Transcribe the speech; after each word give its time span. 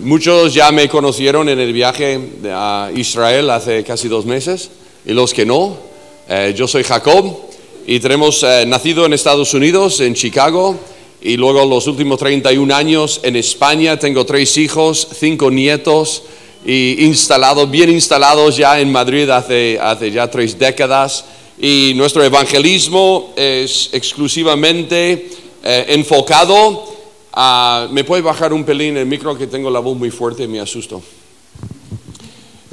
Muchos 0.00 0.54
ya 0.54 0.70
me 0.70 0.88
conocieron 0.88 1.48
en 1.48 1.58
el 1.58 1.72
viaje 1.72 2.20
a 2.52 2.88
Israel 2.94 3.50
hace 3.50 3.82
casi 3.82 4.06
dos 4.06 4.26
meses 4.26 4.70
y 5.04 5.12
los 5.12 5.34
que 5.34 5.44
no, 5.44 5.76
eh, 6.28 6.54
yo 6.56 6.68
soy 6.68 6.84
Jacob 6.84 7.36
y 7.84 7.98
tenemos 7.98 8.44
eh, 8.44 8.64
nacido 8.64 9.06
en 9.06 9.12
Estados 9.12 9.54
Unidos, 9.54 9.98
en 9.98 10.14
Chicago, 10.14 10.78
y 11.20 11.36
luego 11.36 11.64
los 11.64 11.88
últimos 11.88 12.20
31 12.20 12.72
años 12.72 13.18
en 13.24 13.34
España. 13.34 13.98
Tengo 13.98 14.24
tres 14.24 14.56
hijos, 14.56 15.08
cinco 15.18 15.50
nietos 15.50 16.22
y 16.64 17.04
instalados, 17.04 17.68
bien 17.68 17.90
instalados 17.90 18.56
ya 18.56 18.78
en 18.78 18.92
Madrid 18.92 19.28
hace, 19.30 19.80
hace 19.82 20.12
ya 20.12 20.30
tres 20.30 20.56
décadas. 20.56 21.24
Y 21.58 21.92
nuestro 21.96 22.22
evangelismo 22.22 23.32
es 23.34 23.88
exclusivamente 23.92 25.28
eh, 25.64 25.86
enfocado 25.88 26.97
a... 27.40 27.86
¿Me 27.92 28.02
puede 28.02 28.20
bajar 28.20 28.52
un 28.52 28.64
pelín 28.64 28.96
el 28.96 29.06
micro 29.06 29.38
que 29.38 29.46
tengo 29.46 29.70
la 29.70 29.78
voz 29.78 29.96
muy 29.96 30.10
fuerte 30.10 30.42
y 30.42 30.48
me 30.48 30.58
asusto? 30.58 31.00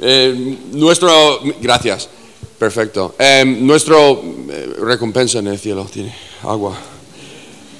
Eh, 0.00 0.58
nuestro... 0.72 1.40
Gracias. 1.60 2.08
Perfecto. 2.58 3.14
Eh, 3.16 3.44
nuestro... 3.60 4.20
recompensa 4.80 5.38
en 5.38 5.46
el 5.46 5.58
cielo 5.58 5.86
tiene 5.90 6.12
agua. 6.42 6.76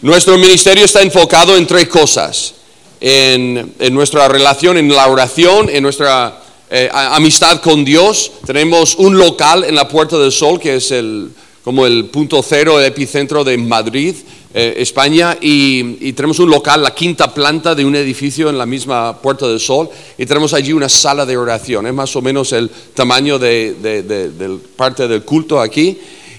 Nuestro 0.02 0.38
ministerio 0.38 0.84
está 0.84 1.02
enfocado 1.02 1.57
en 1.57 1.66
tres 1.66 1.88
cosas. 1.88 2.55
En, 3.01 3.74
nuestra 3.91 4.29
relación, 4.29 4.79
en 4.79 4.88
la 4.88 5.09
oración, 5.09 5.68
en 5.68 5.82
nuestra 5.82 6.41
eh, 6.71 6.88
amistad 6.93 7.60
con 7.60 7.84
Dios. 7.84 8.30
Tenemos 8.46 8.95
un 8.95 9.18
local 9.18 9.65
en 9.65 9.74
la 9.74 9.88
Puerta 9.88 10.16
del 10.18 10.30
Sol, 10.30 10.60
que 10.60 10.77
es 10.77 10.93
el, 10.93 11.30
como 11.65 11.84
el 11.84 12.07
punto 12.07 12.45
cero, 12.46 12.79
el 12.79 12.87
epicentro 12.87 13.43
de 13.43 13.59
Madrid, 13.59 14.15
eh, 14.59 14.74
España, 14.78 15.37
y, 15.41 16.12
tenemos 16.15 16.38
un 16.38 16.51
local, 16.51 16.83
la 16.83 16.95
quinta 16.95 17.33
planta 17.33 17.74
de 17.74 17.84
un 17.84 17.95
edificio 17.95 18.48
en 18.48 18.56
la 18.56 18.66
misma 18.66 19.20
Puerta 19.20 19.46
del 19.46 19.60
Sol, 19.60 19.88
y 20.16 20.24
tenemos 20.24 20.55
allí 20.55 20.73
una 20.73 20.88
sala 20.88 21.27
de 21.27 21.37
oración. 21.37 21.87
Es 21.87 21.95
más 21.95 22.16
o 22.16 22.23
menos 22.23 22.52
el 22.52 22.70
tamaño 22.95 23.38
de, 23.38 24.59
parte 24.77 25.07
del 25.07 25.23
culto 25.23 25.60
aquí. 25.60 25.99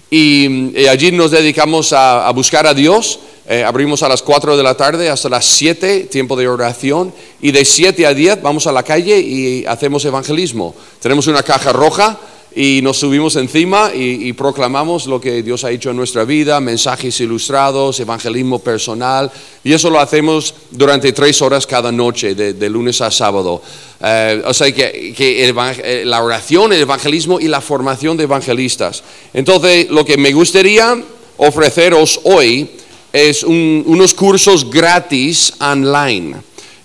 Y, 0.10 0.86
allí 0.88 1.12
nos 1.12 1.32
dedicamos 1.32 1.94
a 1.94 2.30
buscar 2.32 2.66
a 2.66 2.74
Dios 2.74 3.20
eh, 3.50 3.64
abrimos 3.64 4.04
a 4.04 4.10
las 4.10 4.24
4 4.24 4.58
de 4.58 4.64
la 4.64 4.76
tarde 4.76 5.10
hasta 5.10 5.30
las 5.30 5.46
7, 5.46 6.10
tiempo 6.12 6.36
de 6.36 6.50
oración, 6.50 7.14
y 7.42 7.52
de 7.52 7.64
7 7.64 8.06
a 8.06 8.14
10 8.14 8.42
vamos 8.42 8.68
a 8.68 8.74
la 8.74 8.84
calle 8.84 9.18
y 9.22 9.66
hacemos 9.66 10.04
evangelismo. 10.04 10.76
Tenemos 11.02 11.28
una 11.28 11.42
caja 11.44 11.72
roja 11.72 12.20
y 12.60 12.82
nos 12.82 12.98
subimos 12.98 13.36
encima 13.36 13.92
y, 13.94 14.34
proclamamos 14.34 15.06
lo 15.06 15.22
que 15.22 15.44
Dios 15.44 15.64
ha 15.64 15.70
hecho 15.70 15.92
en 15.92 15.96
nuestra 15.96 16.24
vida, 16.24 16.60
mensajes 16.60 17.20
ilustrados, 17.22 18.00
evangelismo 18.00 18.58
personal, 18.58 19.32
y 19.64 19.74
eso 19.74 19.92
lo 19.92 20.00
hacemos 20.00 20.56
durante 20.72 21.14
tres 21.14 21.40
horas 21.44 21.68
cada 21.68 21.92
noche, 21.92 22.34
de, 22.34 22.70
lunes 22.72 23.00
a 23.02 23.12
sábado. 23.12 23.62
Eh, 24.02 24.42
o 24.44 24.56
sea 24.56 24.72
que, 24.72 25.14
eh, 25.16 26.04
la 26.04 26.24
oración, 26.24 26.74
el 26.74 26.82
evangelismo 26.82 27.40
y 27.40 27.48
la 27.48 27.62
formación 27.62 28.18
de 28.18 28.24
evangelistas. 28.24 29.04
Entonces, 29.36 29.92
lo 29.92 30.04
que 30.04 30.18
me 30.18 30.34
gustaría 30.34 31.00
ofreceros 31.38 32.20
hoy, 32.24 32.68
es 33.14 33.44
unos 33.44 34.16
cursos 34.16 34.68
gratis 34.68 35.54
online. 35.60 36.38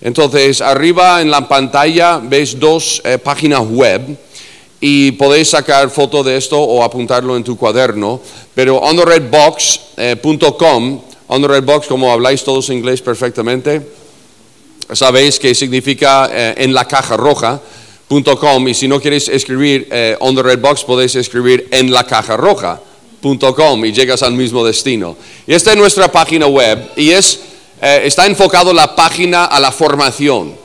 Entonces, 0.02 0.60
arriba 0.60 1.22
en 1.22 1.30
la 1.30 1.48
pantalla 1.48 2.18
ves 2.18 2.58
dos 2.60 3.00
eh, 3.06 3.16
páginas 3.16 3.60
web 3.60 4.18
y 4.84 5.12
podéis 5.12 5.50
sacar 5.50 5.90
foto 5.90 6.24
de 6.24 6.36
esto 6.36 6.60
o 6.60 6.82
apuntarlo 6.82 7.36
en 7.36 7.44
tu 7.44 7.56
cuaderno, 7.56 8.20
pero 8.52 8.78
ontheredbox.com, 8.78 11.00
on 11.28 11.44
redbox, 11.44 11.86
como 11.86 12.10
habláis 12.10 12.42
todos 12.42 12.68
inglés 12.68 13.00
perfectamente, 13.00 13.80
sabéis 14.92 15.38
que 15.38 15.54
significa 15.54 16.28
eh, 16.32 16.54
en 16.56 16.74
la 16.74 16.88
caja 16.88 17.16
roja.com 17.16 18.66
y 18.66 18.74
si 18.74 18.88
no 18.88 18.98
queréis 18.98 19.28
escribir 19.28 19.86
eh, 19.92 20.16
on 20.18 20.34
the 20.34 20.42
red 20.42 20.58
box 20.58 20.82
podéis 20.82 21.14
escribir 21.14 21.68
en 21.70 21.92
la 21.92 22.04
caja 22.04 22.36
roja 22.36 22.80
y 23.22 23.92
llegas 23.92 24.24
al 24.24 24.32
mismo 24.32 24.64
destino. 24.64 25.16
Y 25.46 25.54
esta 25.54 25.70
es 25.70 25.76
nuestra 25.76 26.10
página 26.10 26.48
web 26.48 26.90
y 26.96 27.10
es, 27.10 27.38
eh, 27.80 28.00
está 28.04 28.26
enfocado 28.26 28.72
la 28.72 28.96
página 28.96 29.44
a 29.44 29.60
la 29.60 29.70
formación. 29.70 30.56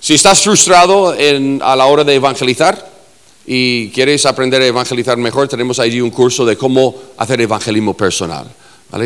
Si 0.00 0.14
estás 0.14 0.42
frustrado 0.42 1.14
a 1.60 1.76
la 1.76 1.86
hora 1.86 2.02
de 2.02 2.16
evangelizar 2.16 2.90
y 3.46 3.88
quieres 3.90 4.24
aprender 4.26 4.62
a 4.62 4.66
evangelizar 4.66 5.16
mejor, 5.16 5.48
tenemos 5.48 5.78
allí 5.78 6.00
un 6.00 6.10
curso 6.10 6.44
de 6.44 6.56
cómo 6.56 6.94
hacer 7.16 7.40
evangelismo 7.40 7.96
personal. 7.96 8.46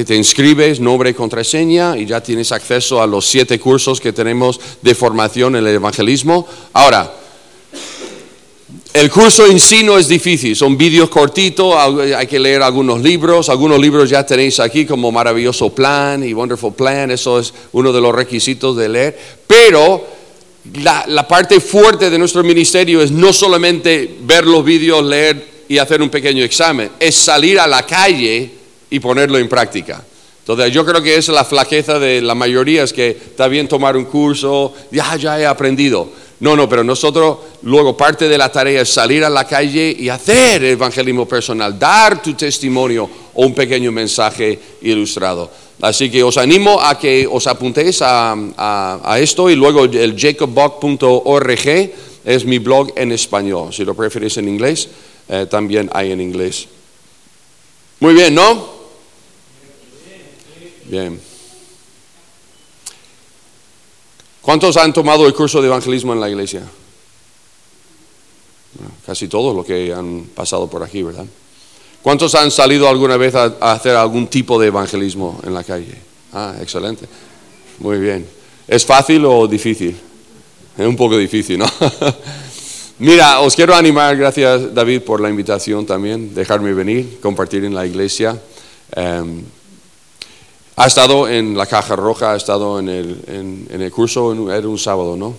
Te 0.04 0.16
inscribes, 0.16 0.80
nombre 0.80 1.10
y 1.10 1.14
contraseña 1.14 1.96
y 1.96 2.06
ya 2.06 2.20
tienes 2.20 2.50
acceso 2.50 3.00
a 3.00 3.06
los 3.06 3.24
siete 3.24 3.60
cursos 3.60 4.00
que 4.00 4.12
tenemos 4.12 4.58
de 4.82 4.94
formación 4.96 5.54
en 5.54 5.64
el 5.64 5.76
evangelismo. 5.76 6.46
Ahora, 6.72 7.12
el 8.92 9.10
curso 9.10 9.46
en 9.46 9.60
sí 9.60 9.84
no 9.84 9.96
es 9.96 10.08
difícil, 10.08 10.56
son 10.56 10.76
vídeos 10.76 11.08
cortitos, 11.08 11.74
hay 11.76 12.26
que 12.26 12.40
leer 12.40 12.62
algunos 12.62 13.00
libros, 13.00 13.48
algunos 13.48 13.78
libros 13.78 14.10
ya 14.10 14.26
tenéis 14.26 14.58
aquí 14.58 14.86
como 14.86 15.12
Maravilloso 15.12 15.70
Plan 15.70 16.24
y 16.24 16.32
Wonderful 16.32 16.74
Plan, 16.74 17.10
eso 17.10 17.38
es 17.38 17.54
uno 17.72 17.92
de 17.92 18.00
los 18.00 18.14
requisitos 18.14 18.76
de 18.76 18.88
leer, 18.88 19.18
pero 19.46 20.15
la, 20.74 21.26
parte 21.28 21.60
fuerte 21.60 22.10
de 22.10 22.18
nuestro 22.18 22.42
ministerio 22.42 23.00
es 23.02 23.10
no 23.10 23.32
solamente 23.32 24.16
ver 24.22 24.46
los 24.46 24.64
vídeos, 24.64 25.04
leer 25.04 25.56
y 25.68 25.78
hacer 25.78 26.02
un 26.02 26.10
pequeño 26.10 26.44
examen, 26.44 26.90
es 27.00 27.14
salir 27.14 27.58
a 27.58 27.66
la 27.66 27.84
calle 27.84 28.50
y 28.90 29.00
ponerlo 29.00 29.38
en 29.38 29.48
práctica. 29.48 30.04
Entonces 30.40 30.72
yo 30.72 30.84
creo 30.86 31.02
que 31.02 31.16
es 31.16 31.28
la 31.28 31.44
flaqueza 31.44 31.98
de 31.98 32.22
la 32.22 32.34
mayoría, 32.34 32.84
es 32.84 32.92
que 32.92 33.10
está 33.10 33.48
bien 33.48 33.66
tomar 33.66 33.96
un 33.96 34.04
curso, 34.04 34.72
ya, 34.92 35.16
ya 35.16 35.40
he 35.40 35.46
aprendido 35.46 36.10
no, 36.38 36.54
no, 36.54 36.68
pero 36.68 36.84
nosotros 36.84 37.38
luego 37.62 37.96
parte 37.96 38.28
de 38.28 38.36
la 38.36 38.52
tarea 38.52 38.82
es 38.82 38.90
salir 38.90 39.24
a 39.24 39.30
la 39.30 39.44
calle 39.44 39.96
y 39.98 40.08
hacer 40.10 40.64
evangelismo 40.64 41.26
personal, 41.26 41.78
dar 41.78 42.20
tu 42.22 42.34
testimonio 42.34 43.08
o 43.32 43.46
un 43.46 43.54
pequeño 43.54 43.90
mensaje 43.90 44.58
ilustrado. 44.82 45.50
Así 45.80 46.10
que 46.10 46.22
os 46.22 46.38
animo 46.38 46.80
a 46.80 46.98
que 46.98 47.28
os 47.28 47.46
apuntéis 47.46 48.00
a, 48.00 49.18
esto 49.20 49.50
y 49.50 49.56
luego 49.56 49.84
el 49.84 50.16
jacobbuck.org 50.16 51.66
es 52.24 52.44
mi 52.44 52.58
blog 52.58 52.92
en 52.96 53.12
español. 53.12 53.72
Si 53.72 53.84
lo 53.84 53.94
preferís 53.94 54.36
en 54.38 54.48
inglés, 54.48 54.88
eh, 55.28 55.46
también 55.50 55.90
hay 55.92 56.12
en 56.12 56.20
inglés. 56.20 56.66
Muy 58.00 58.14
bien, 58.14 58.34
¿no? 58.34 58.76
Bien. 60.86 61.20
¿Cuántos 64.40 64.76
han 64.76 64.92
tomado 64.92 65.26
el 65.26 65.34
curso 65.34 65.60
de 65.60 65.66
evangelismo 65.66 66.12
en 66.12 66.20
la 66.20 66.30
iglesia? 66.30 66.62
Casi 69.04 69.28
todos 69.28 69.54
los 69.54 69.66
que 69.66 69.92
han 69.92 70.30
pasado 70.34 70.68
por 70.68 70.82
aquí, 70.82 71.02
¿verdad? 71.02 71.26
¿Cuántos 72.02 72.34
han 72.34 72.50
salido 72.50 72.88
alguna 72.88 73.16
vez 73.16 73.34
a, 73.34 73.44
hacer 73.60 73.96
algún 73.96 74.28
tipo 74.28 74.60
de 74.60 74.68
evangelismo 74.68 75.40
en 75.44 75.54
la 75.54 75.64
calle? 75.64 75.94
Ah, 76.32 76.54
excelente. 76.60 77.06
Muy 77.78 77.98
bien. 77.98 78.26
¿Es 78.68 78.84
fácil 78.84 79.24
o 79.24 79.46
difícil? 79.46 79.96
Es 80.76 80.86
un 80.86 80.96
poco 80.96 81.16
difícil, 81.16 81.58
¿no? 81.58 81.66
Mira, 82.98 83.40
os 83.40 83.54
quiero 83.54 83.74
animar, 83.74 84.16
gracias 84.16 84.74
David 84.74 85.02
por 85.02 85.20
la 85.20 85.28
invitación 85.28 85.84
también, 85.84 86.34
dejarme 86.34 86.72
venir, 86.72 87.18
compartir 87.20 87.64
en 87.64 87.74
la 87.74 87.84
iglesia. 87.84 88.40
Em, 88.92 89.42
ha 90.76 90.86
estado 90.86 91.28
en 91.28 91.56
la 91.56 91.66
caja 91.66 91.96
roja, 91.96 92.32
ha 92.32 92.36
estado 92.36 92.78
en 92.78 92.88
el, 92.88 93.22
en, 93.70 93.82
el 93.82 93.90
curso, 93.90 94.50
era 94.50 94.68
un 94.68 94.78
sábado, 94.78 95.16
¿no? 95.16 95.34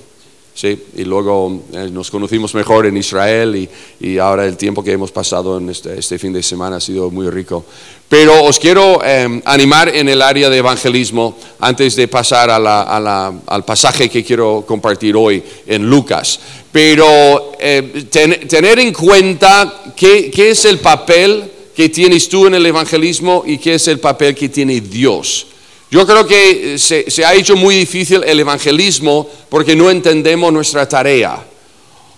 Sí, 0.57 0.75
y 0.95 1.03
luego 1.03 1.65
eh, 1.71 1.87
nos 1.91 2.09
conocimos 2.09 2.55
mejor 2.55 2.87
en 2.87 2.97
Israel 2.97 3.55
y, 3.55 3.69
y, 3.99 4.17
ahora 4.17 4.43
el 4.43 4.57
tiempo 4.57 4.83
que 4.83 4.91
hemos 4.91 5.11
pasado 5.11 5.59
en 5.59 5.69
este, 5.69 5.99
este, 5.99 6.17
fin 6.17 6.33
de 6.33 6.41
semana 6.41 6.77
ha 6.77 6.79
sido 6.79 7.11
muy 7.11 7.29
rico. 7.29 7.63
Pero 8.09 8.43
os 8.43 8.57
quiero 8.57 9.03
em, 9.05 9.39
animar 9.45 9.89
en 9.89 10.09
el 10.09 10.19
área 10.19 10.49
de 10.49 10.57
evangelismo 10.57 11.37
antes 11.59 11.95
de 11.95 12.07
pasar 12.07 12.49
a 12.49 12.57
la, 12.57 12.81
a 12.81 12.99
la, 12.99 13.33
al 13.45 13.65
pasaje 13.65 14.09
que 14.09 14.23
quiero 14.23 14.63
compartir 14.67 15.15
hoy 15.15 15.43
en 15.67 15.87
Lucas. 15.87 16.39
Pero 16.71 17.51
eh, 17.59 18.07
tener 18.09 18.79
en 18.79 18.93
cuenta 18.93 19.93
qué, 19.95 20.31
qué 20.31 20.49
es 20.49 20.65
el 20.65 20.79
papel 20.79 21.51
que 21.75 21.89
tienes 21.89 22.27
tú 22.29 22.47
en 22.47 22.55
el 22.55 22.65
evangelismo 22.65 23.43
y 23.45 23.59
qué 23.59 23.75
es 23.75 23.87
el 23.87 23.99
papel 23.99 24.33
que 24.33 24.49
tiene 24.49 24.81
Dios. 24.81 25.45
Yo 25.89 26.05
creo 26.05 26.27
que 26.27 26.77
se, 26.77 27.25
ha 27.25 27.33
hecho 27.33 27.55
muy 27.55 27.75
difícil 27.75 28.23
el 28.25 28.39
evangelismo 28.39 29.29
porque 29.49 29.75
no 29.75 29.89
entendemos 29.89 30.51
nuestra 30.51 30.87
tarea. 30.87 31.45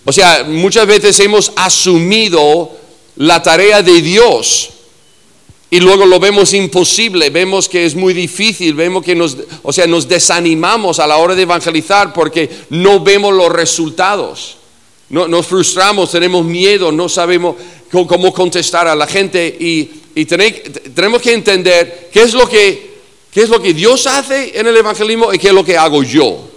O 0.04 0.12
sea, 0.12 0.44
muchas 0.44 0.86
veces 0.86 1.18
hemos 1.20 1.52
asumido 1.54 2.70
la 3.16 3.42
tarea 3.42 3.82
de 3.82 4.02
Dios 4.02 4.70
y 5.70 5.78
luego 5.78 6.04
lo 6.04 6.18
vemos 6.18 6.52
imposible, 6.52 7.30
vemos 7.30 7.68
que 7.68 7.86
es 7.86 7.94
muy 7.94 8.12
difícil, 8.12 8.74
vemos 8.74 9.04
que 9.04 9.14
nos, 9.14 9.36
o 9.62 9.72
sea, 9.72 9.86
nos 9.86 10.08
desanimamos 10.08 10.98
a 10.98 11.06
la 11.06 11.18
hora 11.18 11.36
de 11.36 11.42
evangelizar 11.42 12.12
porque 12.12 12.50
no 12.70 12.98
vemos 12.98 13.32
los 13.32 13.52
resultados. 13.52 14.56
No, 15.10 15.28
nos 15.28 15.46
frustramos, 15.46 16.10
tenemos 16.10 16.44
miedo, 16.44 16.90
no 16.90 17.08
sabemos 17.08 17.54
cómo 17.90 18.32
contestar 18.32 18.88
a 18.88 18.96
la 18.96 19.06
gente 19.06 19.56
y, 19.58 19.90
tenemos 20.24 21.22
que 21.22 21.32
entender 21.32 22.10
qué 22.12 22.22
es, 22.22 22.34
lo 22.34 22.48
que, 22.48 22.89
qué 23.32 23.42
es 23.42 23.48
lo 23.48 23.60
que 23.60 23.74
Dios 23.74 24.06
hace 24.06 24.58
en 24.58 24.66
el 24.66 24.76
evangelismo 24.76 25.32
y 25.32 25.38
qué 25.38 25.48
es 25.48 25.54
lo 25.54 25.64
que 25.64 25.76
hago 25.76 26.02
yo. 26.02 26.48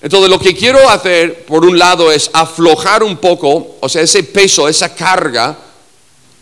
Entonces 0.00 0.28
lo 0.28 0.38
que 0.38 0.54
quiero 0.54 0.88
hacer, 0.88 1.44
por 1.44 1.64
un 1.64 1.78
lado, 1.78 2.10
es 2.10 2.28
aflojar 2.32 3.04
un 3.04 3.18
poco, 3.18 3.76
o 3.80 3.88
sea, 3.88 4.02
ese 4.02 4.24
peso, 4.24 4.68
esa 4.68 4.94
carga, 4.94 5.56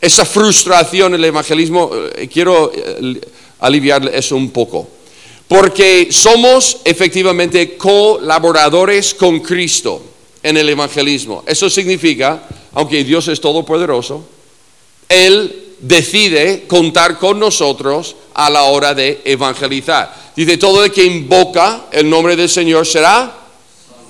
esa 0.00 0.24
frustración 0.24 1.14
en 1.14 1.20
el 1.20 1.26
evangelismo, 1.26 1.90
eh, 2.16 2.26
quiero 2.32 2.72
eh, 2.74 3.20
aliviar 3.60 4.10
eso 4.14 4.34
un 4.36 4.50
poco. 4.50 4.88
Porque 5.46 6.08
somos 6.10 6.78
efectivamente 6.84 7.76
colaboradores 7.76 9.12
con 9.14 9.40
Cristo 9.40 10.02
en 10.42 10.56
el 10.56 10.68
evangelismo. 10.68 11.42
Eso 11.46 11.68
significa, 11.68 12.48
aunque 12.72 13.04
Dios 13.04 13.28
es 13.28 13.40
todopoderoso, 13.40 14.24
Él 15.08 15.69
decide 15.80 16.64
contar 16.66 17.18
con 17.18 17.38
nosotros 17.38 18.16
a 18.34 18.50
la 18.50 18.64
hora 18.64 18.94
de 18.94 19.22
evangelizar. 19.24 20.14
Dice, 20.36 20.56
todo 20.56 20.84
el 20.84 20.92
que 20.92 21.04
invoca 21.04 21.86
el 21.90 22.08
nombre 22.08 22.36
del 22.36 22.48
Señor 22.48 22.86
será 22.86 23.34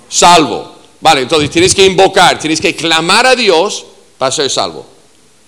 salvo. 0.09 0.77
Vale, 1.01 1.23
entonces 1.23 1.51
tienes 1.51 1.75
que 1.75 1.87
invocar, 1.87 2.39
tienes 2.39 2.61
que 2.61 2.75
clamar 2.75 3.27
a 3.27 3.35
Dios 3.35 3.87
para 4.19 4.31
ser 4.31 4.51
salvo. 4.51 4.87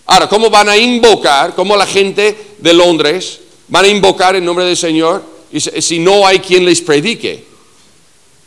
Ahora, 0.06 0.28
¿cómo 0.28 0.50
van 0.50 0.68
a 0.68 0.76
invocar? 0.76 1.54
¿Cómo 1.54 1.76
la 1.76 1.86
gente 1.86 2.54
de 2.58 2.74
Londres 2.74 3.40
van 3.68 3.84
a 3.84 3.88
invocar 3.88 4.34
el 4.36 4.44
nombre 4.44 4.64
del 4.64 4.76
Señor 4.76 5.22
si 5.52 5.98
no 5.98 6.26
hay 6.26 6.38
quien 6.38 6.64
les 6.64 6.80
predique? 6.80 7.44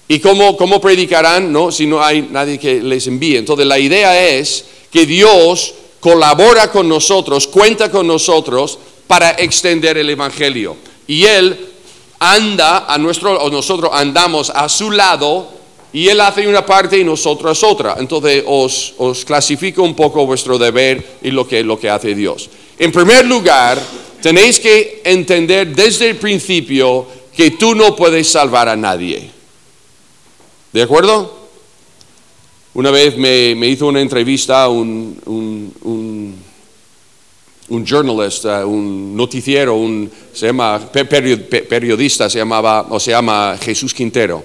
¿Y 0.07 0.19
cómo, 0.19 0.56
cómo 0.56 0.80
predicarán 0.80 1.51
no? 1.51 1.71
si 1.71 1.88
no 1.88 2.04
hay 2.04 2.28
nadie 2.31 2.60
que 2.60 2.81
les 2.81 3.07
envíe? 3.07 3.38
Entonces 3.38 3.66
la 3.66 3.80
idea 3.80 4.28
es 4.28 4.66
que 4.92 5.06
Dios 5.06 5.74
colabora 6.06 6.72
con 6.72 6.88
nosotros, 6.88 7.48
cuenta 7.48 7.90
con 7.90 8.06
nosotros 8.06 8.78
para 9.07 9.31
extender 9.31 9.98
el 9.98 10.07
Evangelio. 10.07 10.78
Y 11.07 11.25
Él 11.25 11.57
anda 12.19 12.86
a 12.86 12.96
nuestro, 13.00 13.42
o 13.42 13.50
nosotros 13.50 13.90
andamos 13.92 14.52
a 14.52 14.69
su 14.69 14.92
lado 14.92 15.50
y 15.92 16.07
Él 16.07 16.22
hace 16.22 16.48
una 16.48 16.63
parte 16.63 17.00
y 17.00 17.04
nosotros 17.04 17.63
otra. 17.63 17.96
Entonces 17.98 18.44
os, 18.46 18.94
os 19.00 19.25
clasifico 19.25 19.81
un 19.81 19.96
poco 19.96 20.28
vuestro 20.28 20.60
deber 20.60 21.18
y 21.24 21.31
lo 21.31 21.48
que, 21.48 21.63
lo 21.63 21.80
que 21.80 21.90
hace 21.90 22.13
Dios. 22.13 22.52
En 22.78 22.92
primer 22.92 23.25
lugar, 23.25 23.81
tenéis 24.22 24.60
que 24.60 25.02
entender 25.04 25.75
desde 25.75 26.12
el 26.12 26.18
principio 26.18 27.07
que 27.36 27.50
tú 27.50 27.74
no 27.74 27.96
puedes 27.96 28.30
salvar 28.30 28.69
a 28.69 28.75
nadie. 28.75 29.28
¿De 30.72 30.84
acuerdo? 30.84 31.35
Una 32.75 32.92
vez 32.92 33.16
me, 33.18 33.54
hizo 33.69 33.88
una 33.88 34.01
entrevista 34.01 34.68
un, 34.68 35.18
un, 35.27 35.74
un, 35.83 36.36
un 37.69 37.86
journalist, 37.86 38.44
uh, 38.44 38.68
un 38.68 39.16
noticiero, 39.16 39.75
un, 39.75 40.12
se 40.33 40.48
llama, 40.48 40.81
periodista, 40.92 42.30
se 42.30 42.39
llamaba, 42.39 42.88
o 42.89 43.00
se 43.00 43.12
llama 43.12 43.57
Jesús 43.62 43.94
Quintero, 43.94 44.44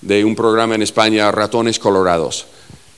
de 0.00 0.24
un 0.24 0.34
programa 0.34 0.76
en 0.76 0.82
España, 0.82 1.30
Ratones 1.30 1.78
Colorados. 1.78 2.46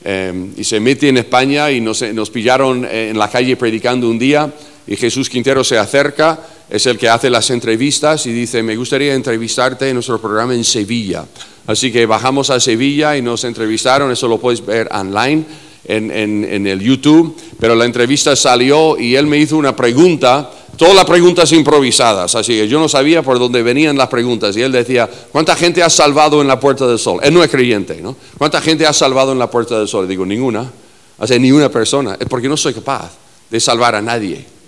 Em, 0.04 0.52
y 0.56 0.62
se 0.62 0.78
mete 0.78 1.08
en 1.08 1.16
España 1.16 1.68
y 1.72 1.80
nos, 1.80 2.02
nos 2.02 2.30
pillaron 2.30 2.84
en 2.84 3.18
la 3.18 3.28
calle 3.28 3.56
predicando 3.56 4.08
un 4.08 4.20
día 4.20 4.54
y 4.86 4.94
Jesús 4.94 5.28
Quintero 5.28 5.64
se 5.64 5.78
acerca, 5.78 6.38
es 6.70 6.86
el 6.86 6.96
que 6.96 7.08
hace 7.08 7.28
las 7.28 7.50
entrevistas 7.50 8.24
y 8.26 8.32
dice, 8.32 8.62
me 8.62 8.76
gustaría 8.76 9.14
entrevistarte 9.14 9.88
en 9.88 9.94
nuestro 9.94 10.20
programa 10.20 10.54
en 10.54 10.64
Sevilla. 10.64 11.26
Así 11.66 11.90
que 11.90 12.06
bajamos 12.06 12.48
a 12.50 12.60
Sevilla 12.60 13.16
y 13.16 13.22
nos 13.22 13.42
entrevistaron, 13.44 14.10
eso 14.12 14.28
lo 14.28 14.38
puedes 14.38 14.64
ver 14.64 14.88
online 14.92 15.44
en, 15.84 16.66
el 16.66 16.80
YouTube, 16.80 17.36
pero 17.58 17.74
la 17.74 17.84
entrevista 17.84 18.36
salió 18.36 18.96
y 18.98 19.16
él 19.16 19.26
me 19.26 19.38
hizo 19.38 19.56
una 19.56 19.74
pregunta, 19.74 20.48
todas 20.76 20.94
las 20.94 21.04
preguntas 21.04 21.50
improvisadas, 21.52 22.34
así 22.36 22.52
que 22.52 22.68
yo 22.68 22.78
no 22.78 22.88
sabía 22.88 23.22
por 23.22 23.38
dónde 23.38 23.62
venían 23.62 23.96
las 23.96 24.08
preguntas 24.08 24.56
y 24.56 24.62
él 24.62 24.70
decía, 24.70 25.10
¿cuánta 25.32 25.56
gente 25.56 25.82
has 25.82 25.92
salvado 25.92 26.40
en 26.40 26.46
la 26.46 26.60
Puerta 26.60 26.86
del 26.86 26.98
Sol? 26.98 27.18
Él 27.22 27.34
no 27.34 27.42
es 27.42 27.50
creyente, 27.50 28.00
¿no? 28.00 28.16
¿Cuánta 28.38 28.60
gente 28.60 28.86
has 28.86 28.96
salvado 28.96 29.32
en 29.32 29.38
la 29.38 29.50
Puerta 29.50 29.76
del 29.78 29.88
Sol? 29.88 30.06
digo, 30.06 30.24
ninguna, 30.24 30.70
o 31.18 31.26
sea, 31.26 31.38
ni 31.38 31.50
una 31.50 31.68
persona, 31.68 32.16
es 32.20 32.28
porque 32.28 32.48
no 32.48 32.56
soy 32.56 32.74
capaz 32.74 33.10
de 33.50 33.58
salvar 33.58 33.96
a 33.96 34.02
nadie. 34.02 34.59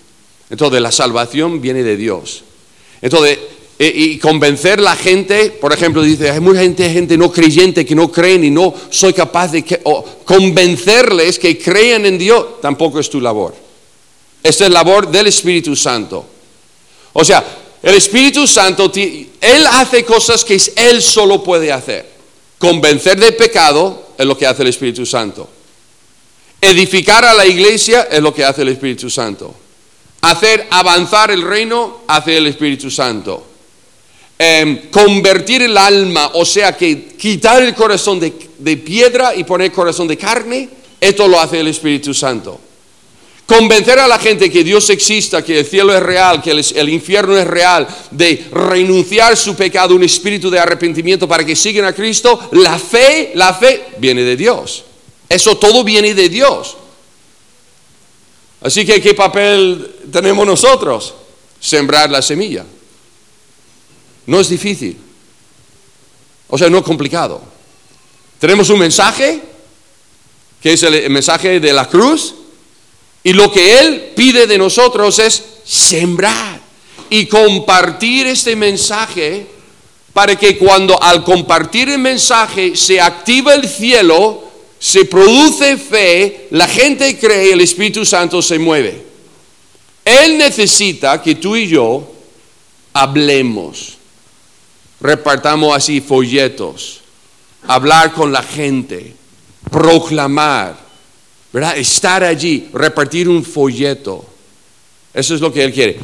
Entonces 0.53 0.81
la 0.81 0.91
salvación 0.91 1.61
viene 1.61 1.81
de 1.81 1.97
Dios. 1.97 2.43
Entonces, 3.01 3.39
eh, 3.79 3.91
y 3.91 4.19
convencer 4.19 4.79
la 4.79 4.95
gente, 4.95 5.49
por 5.49 5.73
ejemplo, 5.73 6.03
dice, 6.03 6.29
hay 6.29 6.39
mucha 6.41 6.59
gente, 6.59 6.87
gente 6.91 7.17
no 7.17 7.31
creyente 7.31 7.83
que 7.83 7.95
no 7.95 8.11
creen 8.11 8.43
y 8.43 8.51
no 8.51 8.71
soy 8.91 9.13
capaz 9.13 9.51
de 9.51 9.63
convencerles 10.23 11.39
que 11.39 11.57
crean 11.57 12.05
en 12.05 12.19
Dios, 12.19 12.61
tampoco 12.61 12.99
es 12.99 13.09
tu 13.09 13.19
labor. 13.19 13.55
Esta 14.43 14.65
es 14.65 14.71
labor 14.71 15.09
del 15.09 15.25
Espíritu 15.25 15.75
Santo. 15.75 16.23
O 17.13 17.25
sea, 17.25 17.43
el 17.81 17.95
Espíritu 17.95 18.45
Santo, 18.45 18.91
Él 18.93 19.65
hace 19.71 20.05
cosas 20.05 20.45
que 20.45 20.61
Él 20.75 21.01
solo 21.01 21.43
puede 21.43 21.71
hacer. 21.71 22.07
Convencer 22.59 23.19
de 23.19 23.31
pecado 23.31 24.09
es 24.15 24.25
lo 24.27 24.37
que 24.37 24.45
hace 24.45 24.61
el 24.61 24.67
Espíritu 24.67 25.03
Santo. 25.03 25.49
Edificar 26.61 27.25
a 27.25 27.33
la 27.33 27.47
iglesia 27.47 28.03
es 28.03 28.21
lo 28.21 28.31
que 28.31 28.45
hace 28.45 28.61
el 28.61 28.69
Espíritu 28.69 29.09
Santo. 29.09 29.62
Hacer 30.23 30.67
avanzar 30.71 31.31
el 31.31 31.41
reino 31.41 32.01
hace 32.07 32.37
el 32.37 32.47
Espíritu 32.47 32.89
Santo 32.89 33.53
Em, 34.45 34.89
convertir 34.89 35.61
el 35.61 35.77
alma, 35.77 36.31
o 36.33 36.43
sea 36.43 36.75
que 36.75 37.05
quitar 37.15 37.63
el 37.63 37.73
corazón 37.73 38.19
de, 38.19 38.31
piedra 38.77 39.33
y 39.35 39.45
poner 39.45 39.71
corazón 39.71 40.05
de 40.05 40.17
carne, 40.17 40.67
esto 40.99 41.27
lo 41.29 41.39
hace 41.39 41.59
el 41.61 41.67
Espíritu 41.67 42.13
Santo. 42.13 42.59
Convencer 43.45 43.99
a 43.99 44.07
la 44.07 44.19
gente 44.19 44.51
que 44.51 44.63
Dios 44.63 44.89
exista, 44.89 45.43
que 45.43 45.59
el 45.59 45.65
cielo 45.65 45.95
es 45.95 46.03
real, 46.03 46.41
que 46.41 46.51
el, 46.51 46.65
el, 46.75 46.89
infierno 46.89 47.37
es 47.37 47.47
real, 47.47 47.87
de 48.11 48.47
renunciar 48.51 49.37
su 49.37 49.55
pecado, 49.55 49.95
un 49.95 50.03
espíritu 50.03 50.49
de 50.49 50.59
arrepentimiento 50.59 51.25
para 51.25 51.45
que 51.45 51.55
sigan 51.55 51.85
a 51.85 51.93
Cristo, 51.93 52.49
la 52.51 52.77
fe, 52.77 53.31
la 53.35 53.53
fe 53.53 53.91
viene 53.99 54.23
de 54.23 54.35
Dios. 54.35 54.83
Eso 55.29 55.57
todo 55.57 55.85
viene 55.85 56.13
de 56.13 56.27
Dios. 56.27 56.75
Así 58.63 58.85
que, 58.85 59.01
¿qué 59.01 59.13
papel 59.13 59.95
tenemos 60.11 60.47
nosotros? 60.47 61.13
Sembrar 61.59 62.09
la 62.09 62.21
semilla. 62.21 62.65
No 64.25 64.39
es 64.39 64.47
difícil. 64.47 64.97
O 66.47 66.57
sea, 66.57 66.69
no 66.69 66.77
es 66.77 66.83
complicado. 66.83 67.41
Tenemos 68.39 68.69
un 68.69 68.79
mensaje, 68.79 69.41
que 70.61 70.73
es 70.73 70.83
el 70.83 71.09
mensaje 71.09 71.59
de 71.59 71.73
la 71.73 71.89
cruz, 71.89 72.35
y 73.21 73.33
lo 73.33 73.51
que 73.51 73.79
Él 73.79 74.13
pide 74.15 74.47
de 74.47 74.57
nosotros 74.57 75.19
es 75.19 75.43
sembrar 75.65 76.61
y 77.09 77.25
compartir 77.25 78.27
este 78.27 78.55
mensaje 78.55 79.47
para 80.13 80.37
que 80.37 80.57
cuando 80.57 81.01
al 81.01 81.23
compartir 81.23 81.89
el 81.89 81.99
mensaje 81.99 82.75
se 82.75 83.01
activa 83.01 83.53
el 83.55 83.67
cielo, 83.67 84.43
se 84.83 85.05
produce 85.05 85.77
fe, 85.77 86.47
la 86.51 86.67
gente 86.67 87.17
cree, 87.17 87.53
el 87.53 87.61
Espíritu 87.61 88.03
Santo 88.05 88.41
se 88.41 88.59
mueve. 88.59 89.01
Él 90.03 90.37
necesita 90.37 91.21
que 91.21 91.35
tú 91.35 91.55
y 91.55 91.69
yo 91.69 92.11
hablemos 92.91 93.93
repartamos 94.99 95.73
así 95.73 96.01
folletos, 96.01 96.99
hablar 97.65 98.11
con 98.11 98.33
la 98.33 98.43
gente, 98.43 99.15
proclamar, 99.71 100.77
¿verdad? 101.53 101.77
Estar 101.77 102.25
allí, 102.25 102.67
repartir 102.73 103.29
un 103.29 103.41
folleto. 103.45 104.25
Eso 105.13 105.33
es 105.33 105.39
lo 105.39 105.53
que 105.53 105.63
Él 105.63 105.71
quiere. 105.71 105.97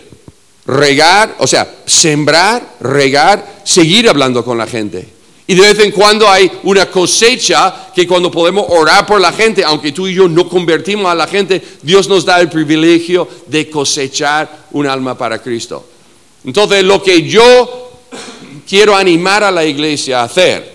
Regar, 0.66 1.36
o 1.40 1.48
sea, 1.48 1.70
sembrar, 1.86 2.78
regar, 2.80 3.62
seguir 3.66 4.08
hablando 4.08 4.46
con 4.46 4.58
la 4.58 4.68
gente. 4.68 5.19
Y 5.50 5.56
de 5.56 5.64
vez 5.64 5.80
en 5.80 5.90
cuando 5.90 6.30
hay 6.30 6.52
una 6.62 6.92
cosecha 6.92 7.88
que 7.96 8.06
cuando 8.06 8.30
podemos 8.30 8.68
orar 8.70 9.08
por 9.08 9.20
la 9.20 9.32
gente, 9.34 9.64
aunque 9.64 9.92
tú 9.92 10.08
y 10.08 10.14
yo 10.14 10.28
no 10.28 10.48
convertimos 10.48 11.12
a 11.12 11.16
la 11.16 11.26
gente, 11.26 11.60
Dios 11.82 12.08
nos 12.08 12.24
da 12.24 12.40
el 12.40 12.50
privilegio 12.50 13.28
de 13.48 13.68
cosechar 13.68 14.68
un 14.74 14.86
alma 14.86 15.18
para 15.18 15.42
Cristo. 15.42 15.84
Entonces, 16.46 16.84
lo 16.84 17.02
que 17.02 17.24
yo 17.24 17.90
quiero 18.70 18.96
animar 18.96 19.44
a 19.44 19.50
la 19.50 19.66
iglesia 19.66 20.22
a 20.22 20.26
hacer 20.26 20.72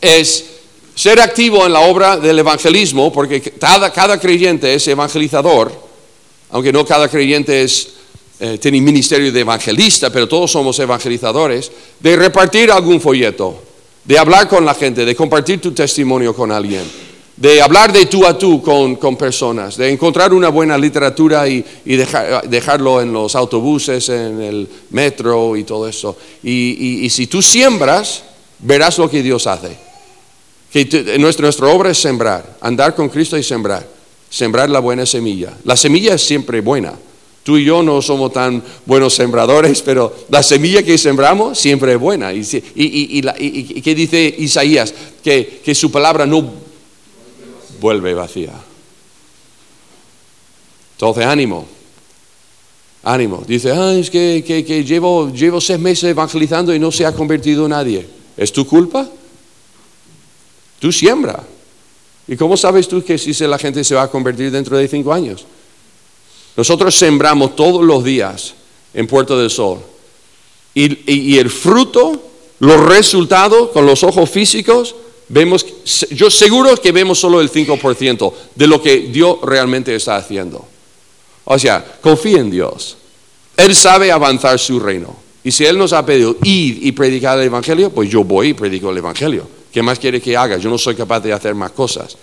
es 0.00 0.46
ser 0.94 1.20
activo 1.20 1.66
en 1.66 1.74
la 1.74 1.80
obra 1.80 2.16
del 2.16 2.38
evangelismo, 2.38 3.12
porque 3.12 3.42
cada, 3.42 3.92
cada 3.92 4.18
creyente 4.18 4.72
es 4.72 4.88
evangelizador, 4.88 5.70
aunque 6.48 6.72
no 6.72 6.86
cada 6.86 7.10
creyente 7.10 7.64
es, 7.64 7.90
eh, 8.40 8.56
tiene 8.56 8.80
ministerio 8.80 9.30
de 9.30 9.40
evangelista, 9.40 10.08
pero 10.08 10.26
todos 10.26 10.50
somos 10.50 10.78
evangelizadores, 10.78 11.70
de 12.00 12.16
repartir 12.16 12.72
algún 12.72 13.02
folleto, 13.02 13.65
de 14.06 14.18
hablar 14.18 14.48
con 14.48 14.64
la 14.64 14.74
gente, 14.74 15.04
de 15.04 15.16
compartir 15.16 15.60
tu 15.60 15.72
testimonio 15.72 16.34
con 16.34 16.52
alguien 16.52 16.84
de 17.36 17.60
hablar 17.60 17.92
de 17.92 18.06
tú 18.06 18.26
a 18.26 18.36
tú 18.36 18.62
con, 18.62 19.16
personas, 19.16 19.76
de 19.76 19.90
encontrar 19.90 20.32
una 20.32 20.48
buena 20.48 20.78
literatura 20.78 21.46
y, 21.46 21.64
dejarlo 21.84 23.00
en 23.00 23.12
los 23.12 23.36
autobuses, 23.36 24.08
en 24.08 24.40
el 24.40 24.68
metro 24.90 25.56
y 25.56 25.64
todo 25.64 25.86
eso. 25.86 26.16
Y, 26.42 27.08
si 27.10 27.26
tú 27.26 27.42
siembras, 27.42 28.24
verás 28.58 28.98
lo 28.98 29.10
que 29.10 29.22
Dios 29.22 29.46
hace. 29.46 29.76
Que 30.72 31.18
nuestra 31.18 31.68
obra 31.68 31.90
es 31.90 31.98
sembrar, 31.98 32.56
andar 32.60 32.94
con 32.94 33.08
Cristo 33.08 33.36
y 33.36 33.42
sembrar, 33.42 33.86
sembrar 34.30 34.70
la 34.70 34.80
buena 34.80 35.04
semilla. 35.04 35.52
La 35.64 35.76
semilla 35.76 36.14
es 36.14 36.22
siempre 36.22 36.60
buena, 36.60 36.94
Tú 37.46 37.56
y 37.56 37.64
yo 37.64 37.80
no 37.80 38.02
somos 38.02 38.32
tan 38.32 38.60
buenos 38.86 39.14
sembradores, 39.14 39.80
pero 39.80 40.12
la 40.30 40.42
semilla 40.42 40.82
que 40.82 40.98
sembramos 40.98 41.56
siempre 41.56 41.92
es 41.92 42.00
buena. 42.00 42.32
¿Y, 42.32 42.42
qué 42.42 43.94
dice 43.94 44.34
Isaías? 44.36 44.92
Que, 45.22 45.72
su 45.72 45.92
palabra 45.92 46.26
no 46.26 46.44
vuelve 47.80 48.14
vacía. 48.14 48.52
Entonces, 50.94 51.24
ánimo. 51.24 51.68
Ánimo. 53.04 53.44
Dice, 53.46 53.70
ah, 53.70 53.94
es 53.94 54.10
que, 54.10 54.42
que, 54.44 54.82
llevo, 54.82 55.30
llevo 55.32 55.60
seis 55.60 55.78
meses 55.78 56.10
evangelizando 56.10 56.74
y 56.74 56.80
no 56.80 56.90
se 56.90 57.06
ha 57.06 57.14
convertido 57.14 57.68
nadie. 57.68 58.08
¿Es 58.36 58.50
tu 58.52 58.66
culpa? 58.66 59.08
Tú 60.80 60.90
siembra. 60.90 61.44
¿Y 62.26 62.34
cómo 62.34 62.56
sabes 62.56 62.88
tú 62.88 63.04
que 63.04 63.16
si 63.16 63.32
la 63.46 63.56
gente 63.56 63.84
se 63.84 63.94
va 63.94 64.02
a 64.02 64.10
convertir 64.10 64.50
dentro 64.50 64.76
de 64.76 64.88
cinco 64.88 65.12
años? 65.12 65.46
Nosotros 66.56 66.96
sembramos 66.96 67.54
todos 67.54 67.84
los 67.84 68.02
días 68.02 68.54
en 68.94 69.06
Puerto 69.06 69.38
del 69.38 69.50
Sol. 69.50 69.78
Y, 70.74 71.38
el 71.38 71.50
fruto, 71.50 72.20
los 72.58 72.80
resultados 72.80 73.70
con 73.70 73.86
los 73.86 74.02
ojos 74.02 74.28
físicos, 74.28 74.94
vemos, 75.28 75.64
yo 76.10 76.30
seguro 76.30 76.76
que 76.76 76.92
vemos 76.92 77.18
solo 77.18 77.40
el 77.40 77.50
5% 77.50 78.32
de 78.54 78.66
lo 78.66 78.82
que 78.82 78.98
Dios 78.98 79.38
realmente 79.42 79.94
está 79.94 80.16
haciendo. 80.16 80.66
O 81.44 81.58
sea, 81.58 81.98
confía 82.00 82.40
en 82.40 82.50
Dios. 82.50 82.96
Él 83.56 83.74
sabe 83.74 84.12
avanzar 84.12 84.58
su 84.58 84.78
reino. 84.78 85.16
Y 85.44 85.52
si 85.52 85.64
Él 85.64 85.78
nos 85.78 85.92
ha 85.92 86.04
pedido 86.04 86.36
ir 86.42 86.80
y 86.82 86.92
predicar 86.92 87.38
el 87.38 87.46
Evangelio, 87.46 87.90
pues 87.90 88.10
yo 88.10 88.24
voy 88.24 88.48
y 88.48 88.54
predico 88.54 88.90
el 88.90 88.98
Evangelio. 88.98 89.48
¿Qué 89.72 89.80
más 89.80 89.98
quiere 89.98 90.20
que 90.20 90.36
haga? 90.36 90.56
Yo 90.56 90.68
no 90.68 90.76
soy 90.76 90.94
capaz 90.94 91.20
de 91.20 91.32
hacer 91.32 91.54
más 91.54 91.70
cosas. 91.70 92.16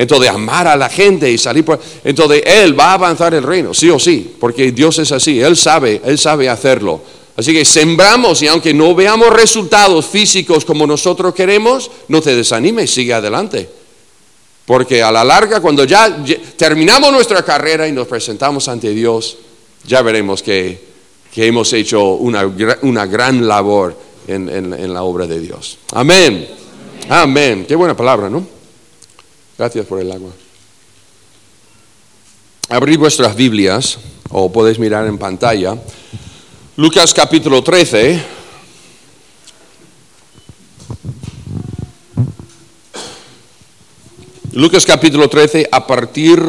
Entonces, 0.00 0.30
amar 0.30 0.66
a 0.66 0.76
la 0.76 0.88
gente 0.88 1.30
y 1.30 1.36
salir 1.36 1.62
por... 1.62 1.78
Entonces, 2.02 2.42
Él 2.46 2.78
va 2.78 2.92
a 2.92 2.94
avanzar 2.94 3.34
el 3.34 3.42
reino, 3.42 3.74
sí 3.74 3.90
o 3.90 3.98
sí, 3.98 4.34
porque 4.40 4.72
Dios 4.72 4.98
es 4.98 5.12
así, 5.12 5.42
Él 5.42 5.58
sabe, 5.58 6.00
Él 6.02 6.16
sabe 6.16 6.48
hacerlo. 6.48 7.02
Así 7.36 7.52
que 7.52 7.66
sembramos 7.66 8.40
y 8.40 8.46
aunque 8.46 8.72
no 8.72 8.94
veamos 8.94 9.28
resultados 9.28 10.06
físicos 10.06 10.64
como 10.64 10.86
nosotros 10.86 11.34
queremos, 11.34 11.90
no 12.08 12.22
te 12.22 12.34
desanimes, 12.34 12.90
sigue 12.90 13.12
adelante. 13.12 13.68
Porque 14.64 15.02
a 15.02 15.12
la 15.12 15.22
larga, 15.22 15.60
cuando 15.60 15.84
ya 15.84 16.24
terminamos 16.56 17.12
nuestra 17.12 17.42
carrera 17.42 17.86
y 17.86 17.92
nos 17.92 18.06
presentamos 18.06 18.68
ante 18.68 18.88
Dios, 18.94 19.36
ya 19.86 20.00
veremos 20.00 20.42
que, 20.42 20.80
hemos 21.36 21.70
hecho 21.74 22.12
una, 22.14 22.44
gran 23.04 23.46
labor 23.46 23.94
en, 24.26 24.48
en 24.48 24.94
la 24.94 25.02
obra 25.02 25.26
de 25.26 25.40
Dios. 25.40 25.76
Amén. 25.92 26.48
Amén. 27.10 27.66
Qué 27.68 27.76
buena 27.76 27.94
palabra, 27.94 28.30
¿no? 28.30 28.59
Gracias 29.60 29.84
por 29.84 30.00
el 30.00 30.10
agua. 30.10 30.30
Abrir 32.70 32.96
vuestras 32.96 33.36
Biblias, 33.36 33.98
o 34.30 34.50
podéis 34.50 34.78
mirar 34.78 35.06
en 35.06 35.18
pantalla. 35.18 35.76
Lucas 36.76 37.12
capítulo 37.12 37.62
13. 37.62 38.22
Lucas 44.52 44.86
capítulo 44.86 45.28
13 45.28 45.68
a 45.70 45.86
partir 45.86 46.40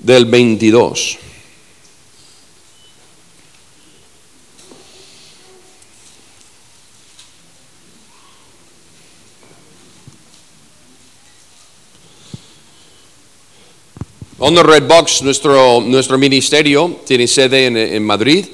del 0.00 0.26
22. 0.26 1.23
On 14.38 14.52
the 14.52 14.64
Red 14.64 14.88
Box, 14.88 15.22
nuestro, 15.22 15.80
nuestro 15.80 16.18
ministerio 16.18 16.96
tiene 17.06 17.28
sede 17.28 17.66
en, 17.66 18.04
Madrid. 18.04 18.44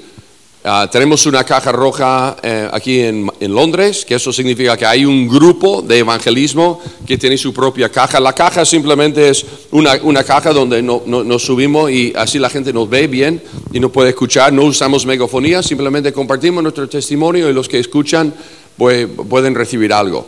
Ah, 0.62 0.86
tenemos 0.92 1.24
una 1.24 1.42
caja 1.42 1.72
roja 1.72 2.36
eh, 2.42 2.68
aquí 2.70 3.00
en, 3.00 3.30
Londres, 3.40 4.04
que 4.04 4.16
eso 4.16 4.30
significa 4.30 4.76
que 4.76 4.84
hay 4.84 5.06
un 5.06 5.26
grupo 5.26 5.80
de 5.80 6.00
evangelismo 6.00 6.82
que 7.06 7.16
tiene 7.16 7.38
su 7.38 7.54
propia 7.54 7.88
caja. 7.88 8.20
La 8.20 8.34
caja 8.34 8.66
simplemente 8.66 9.30
es 9.30 9.46
una, 9.70 10.22
caja 10.22 10.52
donde 10.52 10.82
nos 10.82 11.42
subimos 11.42 11.90
y 11.90 12.12
así 12.14 12.38
la 12.38 12.50
gente 12.50 12.74
nos 12.74 12.88
ve 12.88 13.06
bien 13.06 13.42
y 13.72 13.80
nos 13.80 13.90
puede 13.90 14.10
escuchar. 14.10 14.52
No 14.52 14.64
usamos 14.64 15.06
megafonía, 15.06 15.62
simplemente 15.62 16.12
compartimos 16.12 16.62
nuestro 16.62 16.90
testimonio 16.90 17.48
y 17.48 17.54
los 17.54 17.70
que 17.70 17.78
escuchan 17.78 18.34
pues, 18.76 19.08
pueden 19.30 19.54
recibir 19.54 19.94
algo. 19.94 20.26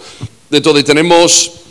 Entonces 0.50 0.84
tenemos 0.86 1.61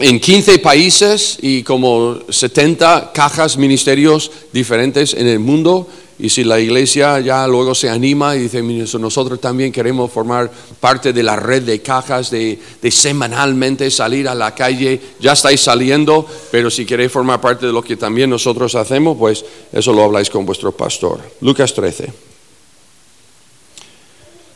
en 0.00 0.18
15 0.18 0.58
países 0.60 1.38
y 1.42 1.62
como 1.62 2.18
70 2.28 3.12
cajas, 3.12 3.58
ministerios 3.58 4.30
diferentes 4.52 5.12
en 5.14 5.26
el 5.26 5.38
mundo. 5.38 5.86
Y 6.18 6.28
si 6.28 6.44
la 6.44 6.58
iglesia 6.58 7.20
ya 7.20 7.46
luego 7.46 7.74
se 7.74 7.88
anima 7.88 8.34
y 8.34 8.40
dice, 8.40 8.62
nosotros 8.98 9.40
también 9.40 9.72
queremos 9.72 10.10
formar 10.10 10.50
parte 10.80 11.12
de 11.12 11.22
la 11.22 11.36
red 11.36 11.62
de 11.62 11.80
cajas, 11.80 12.30
de, 12.30 12.58
semanalmente 12.90 13.90
salir 13.90 14.28
a 14.28 14.34
la 14.34 14.54
calle, 14.54 15.00
ya 15.18 15.32
estáis 15.32 15.60
saliendo, 15.62 16.26
pero 16.50 16.70
si 16.70 16.84
queréis 16.84 17.12
formar 17.12 17.40
parte 17.40 17.66
de 17.66 17.72
lo 17.72 17.82
que 17.82 17.96
también 17.96 18.28
nosotros 18.28 18.74
hacemos, 18.74 19.16
pues 19.18 19.44
eso 19.72 19.92
lo 19.92 20.04
habláis 20.04 20.28
con 20.28 20.44
vuestro 20.44 20.72
pastor. 20.72 21.20
Lucas 21.40 21.72
13. 21.72 22.12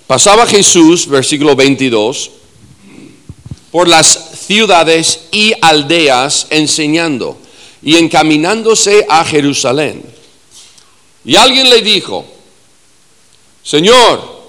Pasaba 0.06 0.46
Jesús, 0.46 1.06
versículo 1.08 1.56
22, 1.56 2.30
por 3.70 3.88
las 3.88 4.33
ciudades 4.46 5.20
y 5.30 5.52
aldeas 5.60 6.46
enseñando 6.50 7.38
y 7.82 7.96
encaminándose 7.96 9.06
a 9.08 9.24
Jerusalén. 9.24 10.02
Y 11.24 11.36
alguien 11.36 11.70
le 11.70 11.80
dijo, 11.80 12.24
Señor, 13.62 14.42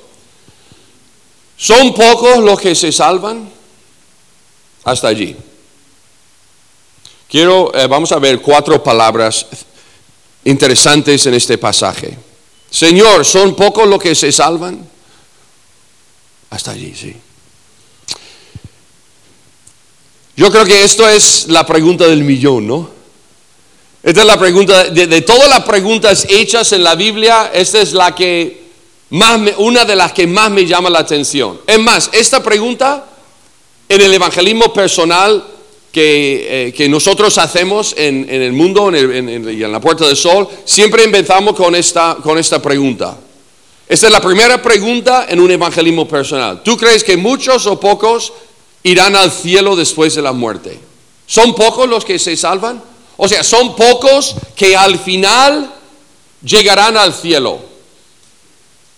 ¿son 1.58 1.94
pocos 1.94 2.40
los 2.40 2.60
que 2.60 2.76
se 2.76 2.92
salvan? 2.92 3.50
Hasta 4.84 5.08
allí. 5.08 5.36
Quiero, 7.30 7.74
eh, 7.74 7.88
vamos 7.88 8.12
a 8.12 8.20
ver 8.20 8.42
cuatro 8.42 8.82
palabras 8.84 9.48
interesantes 10.44 11.26
en 11.26 11.34
este 11.34 11.58
pasaje. 11.58 12.18
Señor, 12.70 13.26
¿son 13.26 13.56
pocos 13.56 13.88
los 13.88 14.02
que 14.02 14.14
se 14.16 14.32
salvan? 14.32 14.88
Hasta 16.50 16.72
allí, 16.72 16.94
sí. 16.96 17.16
Yo 20.38 20.52
creo 20.52 20.66
que 20.66 20.84
esto 20.84 21.08
es 21.08 21.48
la 21.48 21.66
pregunta 21.66 22.06
del 22.08 22.24
millón, 22.24 22.68
¿no? 22.68 22.90
Esta 24.04 24.22
es 24.22 24.28
la 24.28 24.38
pregunta, 24.38 24.84
de, 24.84 25.22
todas 25.22 25.50
las 25.50 25.64
preguntas 25.64 26.28
hechas 26.30 26.72
en 26.74 26.84
la 26.84 26.94
Biblia, 26.94 27.50
esta 27.54 27.82
es 27.82 27.94
la 27.94 28.14
que 28.14 28.66
más 29.10 29.40
una 29.58 29.86
de 29.86 29.96
las 29.96 30.12
que 30.12 30.28
más 30.28 30.52
me 30.52 30.66
llama 30.66 30.90
la 30.90 31.00
atención. 31.00 31.60
Es 31.66 31.80
más, 31.80 32.10
esta 32.12 32.44
pregunta 32.44 33.06
en 33.90 34.02
el 34.02 34.14
evangelismo 34.14 34.72
personal 34.74 35.44
que, 35.92 36.74
eh, 36.78 36.90
nosotros 36.90 37.38
hacemos 37.38 37.96
en, 37.98 38.30
el 38.30 38.52
mundo 38.52 38.94
en 38.94 39.50
y 39.50 39.64
en 39.64 39.72
la 39.72 39.80
Puerta 39.80 40.06
del 40.06 40.18
Sol, 40.18 40.48
siempre 40.66 41.04
empezamos 41.04 41.56
con 41.56 41.74
esta, 41.76 42.18
con 42.22 42.38
esta 42.38 42.62
pregunta. 42.62 43.18
Esta 43.88 44.08
es 44.08 44.12
la 44.12 44.22
primera 44.22 44.62
pregunta 44.62 45.26
en 45.30 45.40
un 45.40 45.50
evangelismo 45.50 46.08
personal. 46.08 46.62
¿Tú 46.62 46.76
crees 46.76 47.04
que 47.04 47.16
muchos 47.16 47.66
o 47.66 47.80
pocos 47.80 48.34
irán 48.86 49.16
al 49.16 49.32
cielo 49.32 49.76
después 49.76 50.14
de 50.14 50.22
la 50.22 50.32
muerte. 50.32 50.80
¿Son 51.26 51.56
pocos 51.56 51.90
los 51.90 52.06
que 52.06 52.20
se 52.20 52.38
salvan? 52.38 52.82
O 53.18 53.28
sea, 53.28 53.44
son 53.44 53.76
pocos 53.76 54.36
que 54.56 54.76
al 54.76 55.00
final 55.00 55.74
llegarán 56.44 56.96
al 56.96 57.12
cielo. 57.12 57.60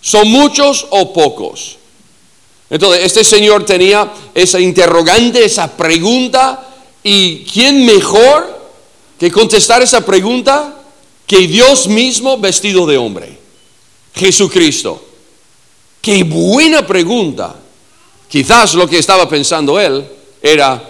¿Son 0.01 0.27
muchos 0.29 0.88
o 0.89 1.13
pocos? 1.13 1.77
Entonces, 2.70 3.06
este 3.06 3.24
señor 3.24 3.65
tenía 3.65 4.12
esa 4.36 4.60
interrogante, 4.60 5.46
esa 5.46 5.77
pregunta, 5.77 6.67
y 7.01 7.46
¿quién 7.46 7.86
mejor 7.86 8.70
que 9.17 9.32
contestar 9.32 9.82
esa 9.82 10.06
pregunta 10.06 10.82
que 11.25 11.48
Dios 11.48 11.88
mismo 11.88 12.38
vestido 12.38 12.86
de 12.86 12.98
hombre? 12.98 13.39
Jesucristo. 14.13 15.01
Qué 16.01 16.24
buena 16.25 16.86
pregunta. 16.86 17.56
Quizás 18.30 18.74
lo 18.74 18.88
que 18.88 19.00
estaba 19.00 19.28
pensando 19.30 19.80
él 19.80 20.06
era, 20.42 20.84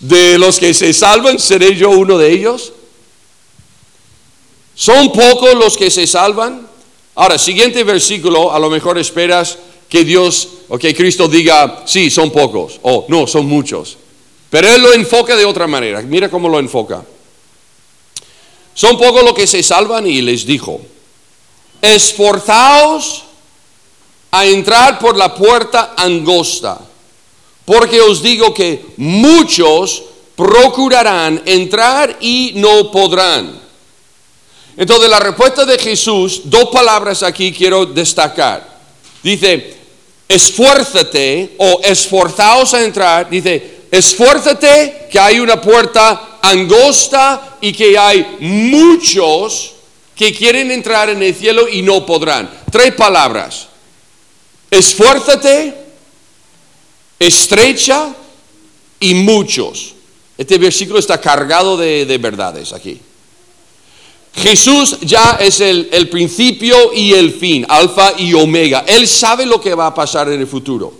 de 0.00 0.38
los 0.38 0.58
que 0.58 0.72
se 0.72 0.92
salvan, 0.92 1.38
¿seré 1.38 1.76
yo 1.76 1.90
uno 1.90 2.16
de 2.16 2.32
ellos? 2.32 2.72
¿Son 4.74 5.12
pocos 5.12 5.54
los 5.54 5.76
que 5.76 5.90
se 5.90 6.06
salvan? 6.06 6.66
Ahora, 7.14 7.38
siguiente 7.38 7.84
versículo, 7.84 8.52
a 8.52 8.58
lo 8.58 8.70
mejor 8.70 8.98
esperas 8.98 9.58
que 9.88 10.04
Dios 10.04 10.48
o 10.68 10.78
que 10.78 10.94
Cristo 10.94 11.28
diga, 11.28 11.82
sí, 11.84 12.10
son 12.10 12.30
pocos, 12.30 12.78
o 12.82 13.04
no, 13.08 13.26
son 13.26 13.46
muchos. 13.46 13.98
Pero 14.48 14.72
Él 14.72 14.82
lo 14.82 14.92
enfoca 14.94 15.36
de 15.36 15.44
otra 15.44 15.66
manera. 15.66 16.00
Mira 16.00 16.30
cómo 16.30 16.48
lo 16.48 16.58
enfoca. 16.58 17.04
Son 18.72 18.96
pocos 18.96 19.22
los 19.22 19.34
que 19.34 19.46
se 19.46 19.62
salvan 19.62 20.06
y 20.06 20.22
les 20.22 20.46
dijo, 20.46 20.80
esforzaos 21.82 23.24
a 24.30 24.46
entrar 24.46 24.98
por 24.98 25.16
la 25.16 25.34
puerta 25.34 25.94
angosta, 25.96 26.78
porque 27.64 28.00
os 28.00 28.22
digo 28.22 28.54
que 28.54 28.86
muchos 28.96 30.02
procurarán 30.36 31.42
entrar 31.44 32.16
y 32.20 32.52
no 32.56 32.90
podrán. 32.90 33.60
Entonces 34.76 35.10
la 35.10 35.20
respuesta 35.20 35.64
de 35.64 35.78
Jesús, 35.78 36.42
dos 36.44 36.70
palabras 36.70 37.22
aquí 37.22 37.52
quiero 37.52 37.84
destacar. 37.84 38.66
Dice, 39.22 39.76
esfuérzate 40.26 41.56
o 41.58 41.80
esforzaos 41.82 42.72
a 42.72 42.82
entrar. 42.82 43.28
Dice, 43.28 43.82
esfuérzate 43.90 45.08
que 45.10 45.18
hay 45.18 45.40
una 45.40 45.60
puerta 45.60 46.38
angosta 46.40 47.58
y 47.60 47.72
que 47.72 47.98
hay 47.98 48.38
muchos 48.40 49.72
que 50.14 50.32
quieren 50.32 50.70
entrar 50.70 51.10
en 51.10 51.22
el 51.22 51.34
cielo 51.34 51.68
y 51.68 51.82
no 51.82 52.06
podrán. 52.06 52.48
Tres 52.70 52.94
palabras. 52.94 53.69
Esfuérzate, 54.70 55.74
estrecha 57.18 58.14
y 59.00 59.14
muchos. 59.14 59.94
Este 60.38 60.58
versículo 60.58 60.98
está 60.98 61.20
cargado 61.20 61.76
de, 61.76 62.06
de 62.06 62.18
verdades 62.18 62.72
aquí. 62.72 63.00
Jesús 64.32 64.98
ya 65.00 65.38
es 65.40 65.60
el, 65.60 65.88
el, 65.92 66.08
principio 66.08 66.92
y 66.94 67.12
el 67.12 67.32
fin, 67.32 67.66
alfa 67.68 68.12
y 68.16 68.32
omega. 68.32 68.84
Él 68.86 69.08
sabe 69.08 69.44
lo 69.44 69.60
que 69.60 69.74
va 69.74 69.88
a 69.88 69.94
pasar 69.94 70.28
en 70.28 70.40
el 70.40 70.46
futuro. 70.46 70.94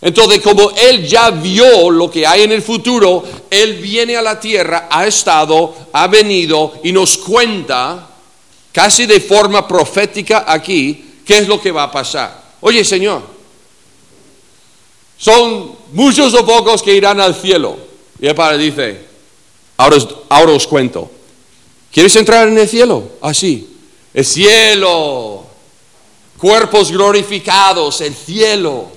Entonces, 0.00 0.40
como 0.40 0.70
Él 0.70 1.06
ya 1.06 1.30
vio 1.30 1.90
lo 1.90 2.10
que 2.10 2.26
hay 2.26 2.42
en 2.42 2.52
el 2.52 2.62
futuro, 2.62 3.24
Él 3.50 3.74
viene 3.74 4.16
a 4.16 4.22
la 4.22 4.38
tierra, 4.38 4.86
ha 4.90 5.06
estado, 5.06 5.74
ha 5.92 6.06
venido 6.06 6.74
y 6.84 6.92
nos 6.92 7.18
cuenta, 7.18 8.06
casi 8.70 9.06
de 9.06 9.20
forma 9.20 9.66
profética 9.66 10.44
aquí, 10.46 11.04
qué 11.24 11.38
es 11.38 11.48
lo 11.48 11.60
que 11.60 11.72
va 11.72 11.84
a 11.84 11.90
pasar. 11.90 12.47
Oye, 12.60 12.84
Señor, 12.84 13.22
son 15.16 15.76
muchos 15.92 16.34
o 16.34 16.46
pocos 16.46 16.82
que 16.82 16.94
irán 16.94 17.20
al 17.20 17.34
cielo. 17.34 17.76
Y 18.20 18.26
el 18.26 18.34
Padre 18.34 18.58
dice, 18.58 19.06
ahora, 19.76 19.96
ahora 20.28 20.52
os 20.52 20.66
cuento. 20.66 21.10
¿Quieres 21.92 22.14
entrar 22.16 22.48
en 22.48 22.58
el 22.58 22.68
cielo? 22.68 23.12
Así. 23.20 23.76
el 24.12 24.24
cielo, 24.24 25.46
cuerpos 26.36 26.90
glorificados, 26.90 28.00
el 28.00 28.14
cielo. 28.14 28.88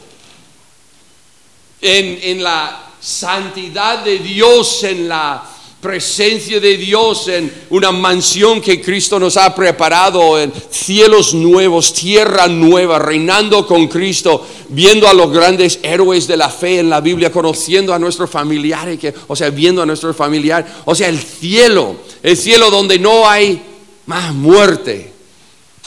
En, 1.81 2.19
en 2.21 2.43
la 2.43 2.91
santidad 2.99 4.03
de 4.03 4.19
Dios, 4.19 4.83
en 4.83 5.09
la 5.09 5.50
presencia 5.81 6.59
de 6.59 6.77
Dios 6.77 7.27
en 7.27 7.51
una 7.71 7.91
mansión 7.91 8.61
que 8.61 8.79
Cristo 8.79 9.19
nos 9.19 9.35
ha 9.35 9.53
preparado, 9.55 10.39
en 10.39 10.53
cielos 10.69 11.33
nuevos, 11.33 11.91
tierra 11.93 12.47
nueva, 12.47 12.99
reinando 12.99 13.65
con 13.65 13.87
Cristo, 13.87 14.45
viendo 14.69 15.07
a 15.07 15.13
los 15.13 15.31
grandes 15.31 15.79
héroes 15.81 16.27
de 16.27 16.37
la 16.37 16.49
fe 16.49 16.79
en 16.79 16.89
la 16.89 17.01
Biblia, 17.01 17.31
conociendo 17.31 17.95
a 17.95 17.99
nuestros 17.99 18.29
familiares, 18.29 18.99
o 19.27 19.35
sea, 19.35 19.49
viendo 19.49 19.81
a 19.81 19.85
nuestros 19.87 20.15
familiares, 20.15 20.71
o 20.85 20.93
sea, 20.93 21.09
el 21.09 21.19
cielo, 21.19 21.95
el 22.21 22.37
cielo 22.37 22.69
donde 22.69 22.99
no 22.99 23.27
hay 23.27 23.59
más 24.05 24.33
muerte, 24.35 25.11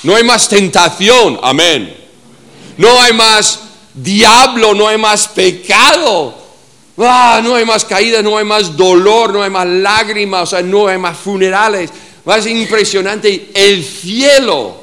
no 0.03 0.17
hay 0.17 0.25
más 0.25 0.49
tentación, 0.49 1.39
amén, 1.41 1.97
no 2.77 3.01
hay 3.01 3.13
más 3.13 3.61
diablo, 3.95 4.75
no 4.75 4.89
hay 4.89 4.99
más 4.99 5.29
pecado 5.29 6.44
Ah, 6.99 7.41
no 7.43 7.57
hay 7.57 7.65
más 7.65 7.85
caída, 7.85 8.23
no 8.23 8.39
hay 8.39 8.45
más 8.45 8.77
dolor, 8.77 9.33
no 9.33 9.43
hay 9.43 9.51
más 9.51 9.67
lágrimas, 9.67 10.43
o 10.45 10.47
sea, 10.47 10.63
no 10.63 10.87
hay 10.87 10.99
más 10.99 11.17
funerales. 11.19 11.91
Más 12.25 12.47
impresionante, 12.47 13.51
el 13.53 13.85
cielo, 13.85 14.77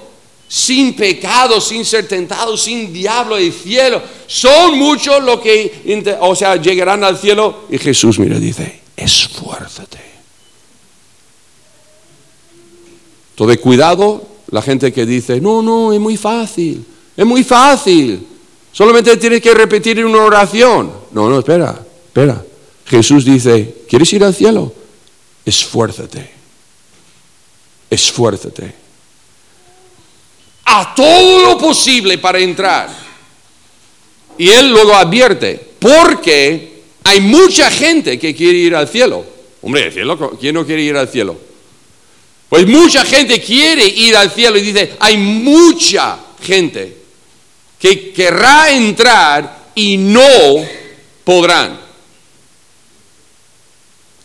sin 0.48 0.94
pecado, 0.96 1.62
sin 1.62 1.86
ser 1.86 2.08
tentado, 2.08 2.58
sin 2.58 2.92
diablo, 2.92 3.38
el 3.38 3.54
cielo. 3.54 4.02
Son 4.28 4.78
muchos 4.78 5.24
los 5.24 5.40
que, 5.40 6.18
o 6.20 6.36
sea, 6.36 6.58
llegarán 6.58 7.04
al 7.04 7.18
cielo. 7.18 7.66
Y 7.70 7.78
Jesús, 7.78 8.20
mira, 8.20 8.38
dice, 8.38 8.82
esfuérzate. 8.96 10.12
Todo 13.36 13.58
cuidado, 13.60 14.22
la 14.52 14.62
gente 14.62 14.92
que 14.92 15.06
dice, 15.06 15.42
no, 15.42 15.62
no, 15.62 15.94
es 15.94 16.00
muy 16.00 16.18
fácil, 16.18 16.86
es 17.16 17.26
muy 17.26 17.44
fácil. 17.44 18.28
Solamente 18.72 19.18
tienes 19.18 19.42
que 19.42 19.54
repetir 19.54 20.06
una 20.06 20.24
oración. 20.24 20.92
No, 21.12 21.30
no, 21.30 21.40
espera. 21.40 21.88
Espera, 22.12 22.44
Jesús 22.88 23.24
dice, 23.24 23.84
¿quieres 23.88 24.12
ir 24.12 24.22
al 24.22 24.36
cielo? 24.36 24.74
Esfuérzate, 25.46 26.30
esfuérzate. 27.90 28.76
A 30.66 30.94
todo 30.94 31.42
lo 31.42 31.58
posible 31.58 32.18
para 32.18 32.40
entrar. 32.40 32.90
Y 34.38 34.50
él 34.50 34.72
luego 34.72 34.94
advierte, 34.94 35.58
porque 35.80 36.82
hay 37.06 37.22
mucha 37.22 37.72
gente 37.72 38.20
que 38.20 38.36
quiere 38.36 38.58
ir 38.58 38.76
al 38.76 38.90
cielo. 38.90 39.26
Hombre, 39.62 39.90
cielo, 39.90 40.38
¿quién 40.38 40.56
no 40.56 40.66
quiere 40.66 40.82
ir 40.82 40.98
al 40.98 41.08
cielo? 41.08 41.40
Pues 42.50 42.68
mucha 42.68 43.06
gente 43.06 43.42
quiere 43.42 43.88
ir 43.88 44.18
al 44.18 44.30
cielo 44.32 44.58
y 44.58 44.64
dice, 44.64 44.96
hay 45.00 45.16
mucha 45.16 46.20
gente 46.44 46.98
que 47.80 48.12
querrá 48.12 48.70
entrar 48.70 49.70
y 49.76 49.96
no 49.96 50.66
podrán. 51.24 51.81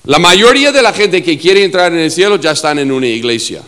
La 0.07 0.19
mayoría 0.21 0.71
de 0.71 0.83
la 0.83 0.92
gente 0.92 1.23
que 1.23 1.38
quiere 1.38 1.64
entrar 1.64 1.92
en 1.92 1.99
el 1.99 2.11
cielo 2.11 2.37
ya 2.37 2.53
están 2.53 2.79
en 2.79 2.92
una 2.92 3.09
iglesia. 3.09 3.62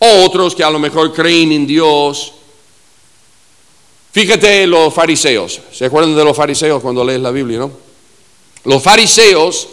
Otros 0.00 0.54
que 0.54 0.64
a 0.64 0.70
lo 0.70 0.80
mejor 0.80 1.12
creen 1.12 1.52
en 1.52 1.66
Dios. 1.66 2.32
Fíjate 4.12 4.66
los 4.66 4.92
fariseos. 4.92 5.60
¿Se 5.72 5.84
acuerdan 5.84 6.16
de 6.16 6.24
los 6.24 6.36
fariseos 6.36 6.82
cuando 6.82 7.04
lees 7.04 7.20
la 7.20 7.30
Biblia, 7.30 7.58
no? 7.58 7.70
Los 8.64 8.82
fariseos 8.82 9.68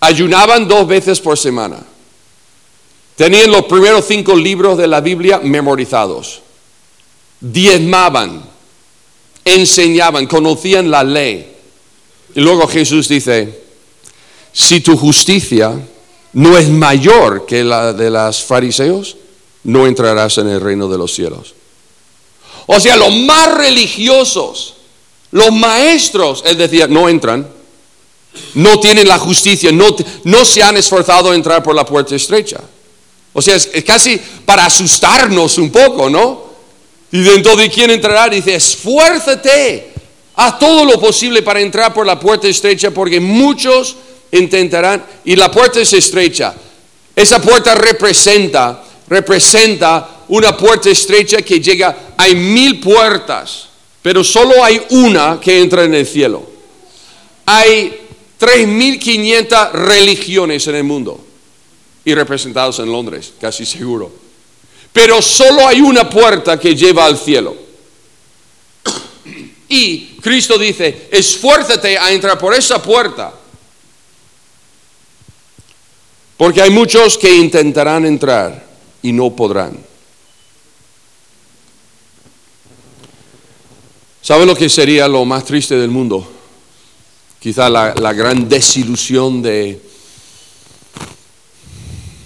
ayunaban 0.00 0.68
dos 0.68 0.86
veces 0.86 1.18
por 1.20 1.38
semana. 1.38 1.78
Tenían 3.16 3.50
los 3.50 3.64
primeros 3.64 4.04
cinco 4.06 4.36
libros 4.36 4.76
de 4.76 4.86
la 4.86 5.00
Biblia 5.00 5.40
memorizados. 5.42 6.42
Diezmaban, 7.40 8.44
enseñaban, 9.44 10.26
conocían 10.26 10.90
la 10.90 11.02
ley. 11.02 11.56
Y 12.34 12.40
luego 12.40 12.68
Jesús 12.68 13.08
dice, 13.08 13.59
si 14.52 14.80
tu 14.80 14.96
justicia 14.96 15.78
no 16.32 16.56
es 16.56 16.68
mayor 16.68 17.46
que 17.46 17.64
la 17.64 17.92
de 17.92 18.10
los 18.10 18.42
fariseos, 18.42 19.16
no 19.64 19.86
entrarás 19.86 20.38
en 20.38 20.48
el 20.48 20.60
reino 20.60 20.88
de 20.88 20.98
los 20.98 21.14
cielos. 21.14 21.54
O 22.66 22.78
sea, 22.78 22.96
los 22.96 23.14
más 23.14 23.52
religiosos, 23.54 24.74
los 25.32 25.52
maestros, 25.52 26.42
él 26.46 26.56
decía, 26.56 26.86
no 26.86 27.08
entran, 27.08 27.48
no 28.54 28.78
tienen 28.78 29.08
la 29.08 29.18
justicia, 29.18 29.70
no, 29.72 30.44
se 30.44 30.62
han 30.62 30.76
esforzado 30.76 31.30
a 31.30 31.34
entrar 31.34 31.62
por 31.62 31.74
la 31.74 31.84
puerta 31.84 32.14
estrecha. 32.14 32.60
O 33.32 33.42
sea, 33.42 33.56
es, 33.56 33.70
casi 33.84 34.20
para 34.44 34.66
asustarnos 34.66 35.58
un 35.58 35.70
poco, 35.70 36.08
¿no? 36.08 36.50
Y 37.12 37.20
dentro 37.22 37.56
de 37.56 37.68
quién 37.68 37.90
entrará, 37.90 38.28
dice, 38.28 38.54
esfuérzate, 38.54 39.92
a 40.36 40.58
todo 40.58 40.84
lo 40.84 40.98
posible 41.00 41.42
para 41.42 41.60
entrar 41.60 41.92
por 41.92 42.06
la 42.06 42.18
puerta 42.18 42.48
estrecha, 42.48 42.92
porque 42.92 43.20
muchos 43.20 43.96
intentarán, 44.32 45.04
y 45.24 45.36
la 45.36 45.50
puerta 45.50 45.80
es 45.80 45.92
estrecha. 45.92 46.54
Esa 47.14 47.40
puerta 47.40 47.74
representa, 47.74 48.82
representa 49.08 50.24
una 50.28 50.56
puerta 50.56 50.90
estrecha 50.90 51.42
que 51.42 51.60
llega, 51.60 52.14
hay 52.16 52.34
mil 52.34 52.80
puertas, 52.80 53.68
pero 54.02 54.22
solo 54.22 54.64
hay 54.64 54.80
una 54.90 55.38
que 55.40 55.60
entra 55.60 55.84
en 55.84 55.94
el 55.94 56.06
cielo. 56.06 56.48
Hay 57.46 58.08
3.500 58.38 59.72
religiones 59.72 60.66
en 60.68 60.74
el 60.76 60.84
mundo 60.84 61.24
y 62.04 62.14
representados 62.14 62.78
en 62.78 62.90
Londres, 62.90 63.32
casi 63.40 63.66
seguro. 63.66 64.10
Pero 64.92 65.20
solo 65.20 65.66
hay 65.66 65.80
una 65.80 66.08
puerta 66.08 66.58
que 66.58 66.74
lleva 66.74 67.04
al 67.04 67.18
cielo. 67.18 67.56
Y 69.68 70.16
Cristo 70.20 70.58
dice, 70.58 71.08
esfuérzate 71.10 71.96
a 71.96 72.10
entrar 72.10 72.38
por 72.38 72.54
esa 72.54 72.82
puerta 72.82 73.32
porque 76.40 76.62
hay 76.62 76.70
muchos 76.70 77.18
que 77.18 77.36
intentarán 77.36 78.06
entrar 78.06 78.64
y 79.02 79.12
no 79.12 79.28
podrán. 79.36 79.76
¿Sabe 84.22 84.46
lo 84.46 84.56
que 84.56 84.70
sería 84.70 85.06
lo 85.06 85.26
más 85.26 85.44
triste 85.44 85.76
del 85.76 85.90
mundo? 85.90 86.26
Quizá 87.38 87.68
la, 87.68 87.92
gran 88.14 88.48
desilusión 88.48 89.42
de, 89.42 89.82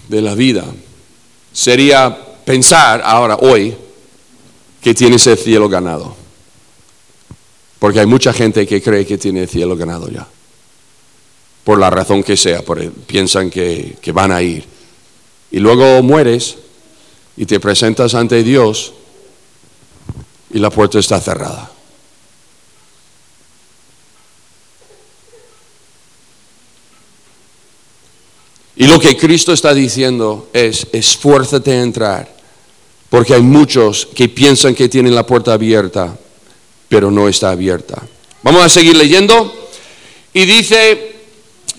de 0.08 0.22
la 0.22 0.36
vida. 0.36 0.64
Sería 1.52 2.16
pensar 2.44 3.02
ahora, 3.04 3.34
hoy, 3.40 3.74
que 4.80 4.94
tienes 4.94 5.26
el 5.26 5.38
cielo 5.38 5.68
ganado. 5.68 6.14
Porque 7.80 7.98
hay 7.98 8.06
mucha 8.06 8.32
gente 8.32 8.64
que 8.64 8.80
cree 8.80 9.04
que 9.04 9.18
tiene 9.18 9.42
el 9.42 9.48
cielo 9.48 9.74
ganado 9.76 10.08
ya 10.08 10.24
por 11.64 11.78
la 11.78 11.90
razón 11.90 12.22
que 12.22 12.36
sea, 12.36 12.62
piensan 13.06 13.50
que, 13.50 13.96
que 14.00 14.12
van 14.12 14.30
a 14.30 14.42
ir. 14.42 14.64
Y 15.50 15.58
luego 15.58 16.02
mueres 16.02 16.56
y 17.36 17.46
te 17.46 17.58
presentas 17.58 18.14
ante 18.14 18.42
Dios 18.42 18.92
y 20.50 20.58
la 20.58 20.70
puerta 20.70 20.98
está 20.98 21.20
cerrada. 21.20 21.70
Y 28.76 28.86
lo 28.86 28.98
que 28.98 29.16
Cristo 29.16 29.52
está 29.52 29.72
diciendo 29.72 30.48
es, 30.52 30.88
esfuérzate 30.92 31.72
a 31.72 31.82
entrar, 31.82 32.36
porque 33.08 33.34
hay 33.34 33.42
muchos 33.42 34.06
que 34.06 34.28
piensan 34.28 34.74
que 34.74 34.88
tienen 34.88 35.14
la 35.14 35.24
puerta 35.24 35.52
abierta, 35.52 36.16
pero 36.88 37.10
no 37.10 37.28
está 37.28 37.50
abierta. 37.50 38.02
Vamos 38.42 38.62
a 38.64 38.68
seguir 38.68 38.96
leyendo. 38.96 39.70
Y 40.32 40.44
dice, 40.44 41.13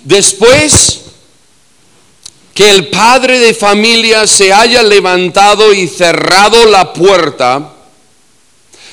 después 0.05 1.01
que 2.53 2.71
el 2.71 2.87
padre 2.87 3.39
de 3.39 3.53
familia 3.53 4.25
se 4.25 4.53
haya 4.53 4.81
levantado 4.81 5.73
y 5.73 5.89
cerrado 5.89 6.65
la 6.65 6.93
puerta, 6.93 7.73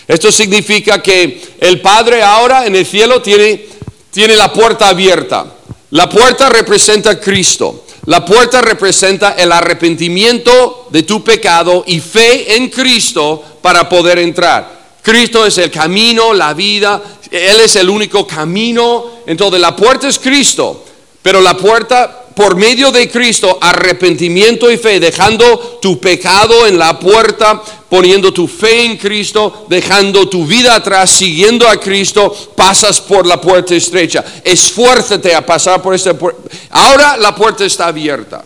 esto 0.08 0.32
significa 0.32 1.00
que 1.00 1.40
el 1.60 1.80
padre 1.80 2.22
ahora 2.22 2.66
en 2.66 2.74
el 2.74 2.84
cielo 2.84 3.22
tiene, 3.22 3.66
tiene 4.10 4.34
la 4.34 4.52
puerta 4.52 4.88
abierta. 4.88 5.46
La 5.90 6.08
puerta 6.08 6.48
representa 6.48 7.10
a 7.10 7.20
Cristo. 7.20 7.84
La 8.06 8.24
puerta 8.24 8.60
representa 8.60 9.36
el 9.38 9.52
arrepentimiento 9.52 10.88
de 10.90 11.04
tu 11.04 11.22
pecado 11.22 11.84
y 11.86 12.00
fe 12.00 12.56
en 12.56 12.68
Cristo 12.68 13.44
para 13.62 13.88
poder 13.88 14.18
entrar. 14.18 14.82
Cristo 15.02 15.46
es 15.46 15.58
el 15.58 15.70
camino, 15.70 16.32
la 16.32 16.52
vida, 16.52 17.00
Él 17.30 17.60
es 17.60 17.76
el 17.76 17.88
único 17.88 18.26
camino. 18.26 19.22
Entonces 19.26 19.60
la 19.60 19.76
puerta 19.76 20.08
es 20.08 20.18
Cristo, 20.18 20.84
pero 21.22 21.40
la 21.40 21.56
puerta 21.56 22.22
por 22.34 22.56
medio 22.56 22.90
de 22.90 23.10
Cristo, 23.10 23.58
arrepentimiento 23.60 24.70
y 24.70 24.76
fe, 24.76 24.98
dejando 24.98 25.78
tu 25.80 26.00
pecado 26.00 26.66
en 26.66 26.78
la 26.78 26.98
puerta, 26.98 27.62
poniendo 27.88 28.32
tu 28.32 28.48
fe 28.48 28.84
en 28.84 28.96
Cristo, 28.96 29.66
dejando 29.68 30.28
tu 30.28 30.46
vida 30.46 30.74
atrás, 30.74 31.10
siguiendo 31.10 31.68
a 31.68 31.78
Cristo, 31.78 32.34
pasas 32.56 33.00
por 33.00 33.26
la 33.26 33.40
puerta 33.40 33.74
estrecha. 33.74 34.24
Esfuérzate 34.42 35.34
a 35.34 35.44
pasar 35.44 35.82
por 35.82 35.94
esta 35.94 36.14
puerta. 36.14 36.40
Ahora 36.70 37.16
la 37.16 37.34
puerta 37.34 37.64
está 37.64 37.88
abierta. 37.88 38.42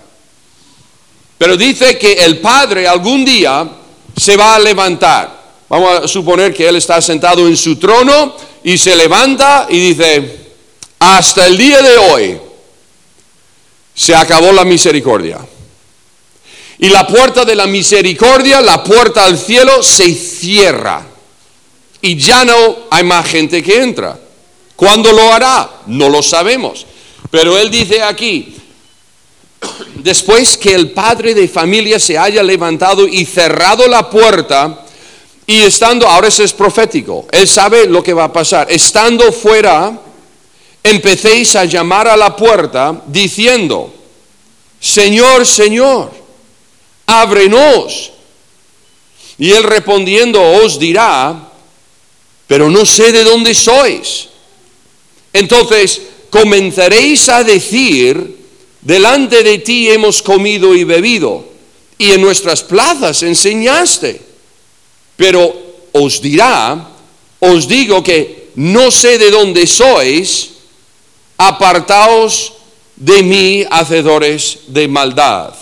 Pero 1.39 1.57
dice 1.57 1.99
que 1.99 2.15
el 2.15 2.39
Padre 2.39 2.89
algún 2.89 3.25
día 3.25 3.69
se 4.17 4.37
va 4.37 4.57
a 4.57 4.59
levantar. 4.59 5.37
Vamos 5.69 6.05
a 6.05 6.09
suponer 6.09 6.55
que 6.55 6.67
Él 6.67 6.77
está 6.77 7.01
sentado 7.01 7.47
en 7.47 7.57
su 7.57 7.77
trono 7.77 8.35
y 8.65 8.79
se 8.79 8.97
levanta 8.97 9.67
y 9.69 9.79
dice, 9.79 10.47
hasta 10.99 11.47
el 11.47 11.57
día 11.57 11.83
de 11.83 11.99
hoy, 11.99 12.41
se 13.97 14.15
acabó 14.15 14.53
la 14.53 14.65
misericordia. 14.65 15.39
Y 16.79 16.91
la 16.91 17.07
puerta 17.07 17.45
de 17.45 17.57
la 17.57 17.67
misericordia, 17.67 18.61
la 18.61 18.85
puerta 18.85 19.25
al 19.25 19.39
cielo, 19.39 19.83
se 19.83 20.15
cierra. 20.15 21.03
Y 22.03 22.17
ya 22.17 22.45
no 22.45 22.77
hay 22.91 23.03
más 23.03 23.27
gente 23.27 23.63
que 23.63 23.83
entra. 23.83 24.19
¿Cuándo 24.77 25.11
lo 25.11 25.33
hará? 25.33 25.69
No 25.87 26.11
lo 26.11 26.23
sabemos. 26.23 26.87
Pero 27.31 27.57
él 27.57 27.71
dice 27.71 28.03
aquí, 28.03 28.55
después 29.95 30.59
que 30.59 30.75
el 30.75 30.91
padre 30.91 31.35
de 31.35 31.49
familia 31.49 31.99
se 31.99 32.19
haya 32.19 32.43
levantado 32.43 33.09
y 33.09 33.25
cerrado 33.25 33.89
la 33.89 34.11
puerta, 34.11 34.85
y 35.47 35.61
estando, 35.61 36.07
ahora 36.07 36.29
eso 36.29 36.45
es 36.45 36.53
profético, 36.53 37.27
él 37.33 37.49
sabe 37.49 37.87
lo 37.87 38.03
que 38.03 38.13
va 38.13 38.25
a 38.25 38.33
pasar, 38.33 38.67
estando 38.71 39.33
fuera, 39.33 39.99
empecéis 40.87 41.57
a 41.57 41.65
llamar 41.65 42.09
a 42.09 42.17
la 42.17 42.35
puerta 42.37 43.03
diciendo, 43.07 43.93
Señor, 44.81 45.47
Señor, 45.47 46.11
ábrenos. 47.07 48.13
Y 49.39 49.53
él 49.53 49.65
respondiendo 49.65 50.41
os 50.41 50.79
dirá, 50.79 51.51
pero 52.47 52.71
no 52.71 52.87
sé 52.87 53.13
de 53.13 53.25
dónde 53.25 53.55
sois. 53.55 54.29
Entonces 55.33 56.01
comenzaréis 56.31 57.29
a 57.29 57.45
decir, 57.45 58.37
delante 58.81 59.43
de 59.43 59.59
ti 59.59 59.91
hemos 59.91 60.23
comido 60.23 60.75
y 60.75 60.85
bebido, 60.85 61.45
y 61.99 62.13
en 62.13 62.21
nuestras 62.21 62.63
plazas 62.63 63.23
enseñaste. 63.23 64.21
Pero 65.17 65.55
os 65.93 66.21
dirá, 66.21 66.91
os 67.41 67.69
digo 67.69 68.03
que 68.03 68.51
no 68.57 68.91
sé 68.91 69.19
de 69.19 69.31
dónde 69.31 69.67
sois, 69.67 70.56
apartaos 71.37 72.53
de 72.97 73.23
mí, 73.23 73.65
hacedores 73.71 74.61
de 74.69 74.89
maldad. 74.89 75.55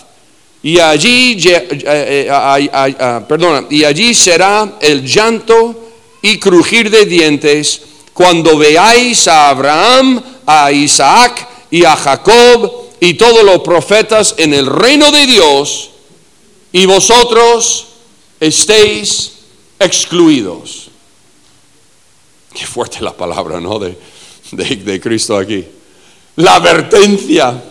Y 0.63 0.79
allí, 0.79 1.37
eh, 1.47 2.29
eh, 2.29 3.21
perdona, 3.29 3.67
y 3.69 3.85
allí 3.85 4.15
será 4.15 4.79
el 4.81 5.05
llanto 5.05 5.91
y 6.23 6.39
crujir 6.39 6.91
de 6.91 7.05
dientes 7.05 7.83
cuando 8.15 8.57
veáis 8.57 9.29
a 9.29 9.51
Abraham, 9.51 10.23
a 10.47 10.73
Isaac 10.73 11.49
y 11.71 11.85
a 11.85 11.95
Jacob 11.97 12.73
y 13.01 13.15
todos 13.15 13.43
los 13.43 13.59
profetas 13.59 14.35
en 14.39 14.55
el 14.55 14.67
reino 14.67 15.11
de 15.11 15.27
Dios 15.27 15.91
y 16.73 16.87
vosotros 16.87 17.87
estéis 18.41 19.33
excluidos. 19.79 20.89
Qué 22.55 22.65
fuerte 22.65 23.03
la 23.03 23.13
palabra, 23.13 23.61
¿no? 23.61 23.79
De, 23.79 23.99
de, 24.57 25.01
Cristo 25.01 25.37
aquí. 25.37 25.65
La 26.37 26.57
advertencia. 26.57 27.63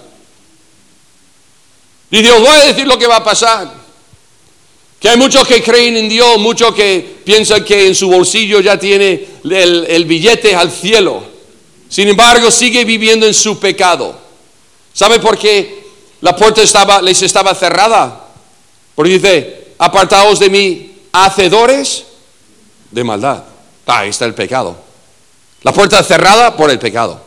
Y 2.11 2.21
Dios, 2.21 2.39
voy 2.39 2.49
a 2.49 2.65
decir 2.65 2.87
lo 2.87 2.97
que 2.97 3.07
va 3.07 3.17
a 3.17 3.23
pasar. 3.23 3.73
Que 4.99 5.09
hay 5.09 5.17
muchos 5.17 5.47
que 5.47 5.61
creen 5.61 5.97
en 5.97 6.07
Dios, 6.07 6.37
muchos 6.37 6.73
que 6.73 7.17
piensan 7.25 7.63
que 7.65 7.87
en 7.87 7.95
su 7.95 8.09
bolsillo 8.09 8.61
ya 8.61 8.77
tiene 8.77 9.25
el, 9.43 10.05
billete 10.05 10.55
al 10.55 10.71
cielo. 10.71 11.23
Sin 11.89 12.07
embargo, 12.07 12.49
sigue 12.51 12.85
viviendo 12.85 13.25
en 13.25 13.33
su 13.33 13.59
pecado. 13.59 14.17
¿Sabe 14.93 15.19
por 15.19 15.37
qué 15.37 15.83
la 16.21 16.35
puerta 16.35 16.61
estaba, 16.61 17.01
les 17.01 17.21
estaba 17.21 17.53
cerrada? 17.53 18.27
Porque 18.95 19.13
dice, 19.13 19.67
apartaos 19.77 20.39
de 20.39 20.49
mí, 20.49 20.95
hacedores 21.11 22.05
de 22.91 23.03
maldad. 23.03 23.43
Ah, 23.85 23.99
ahí 23.99 24.09
está 24.09 24.25
el 24.25 24.33
pecado. 24.33 24.75
La 25.63 25.71
puerta 25.71 26.03
cerrada 26.03 26.55
por 26.55 26.69
el 26.69 26.79
pecado. 26.79 27.19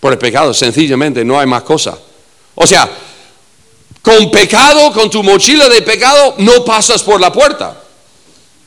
Por 0.00 0.12
el 0.12 0.18
pecado, 0.18 0.52
sencillamente, 0.52 1.24
no 1.24 1.38
hay 1.38 1.46
más 1.46 1.62
cosa. 1.62 1.96
O 2.54 2.66
sea, 2.66 2.88
con 4.02 4.30
pecado, 4.30 4.92
con 4.92 5.10
tu 5.10 5.22
mochila 5.22 5.68
de 5.68 5.82
pecado, 5.82 6.34
no 6.38 6.64
pasas 6.64 7.02
por 7.02 7.20
la 7.20 7.32
puerta. 7.32 7.80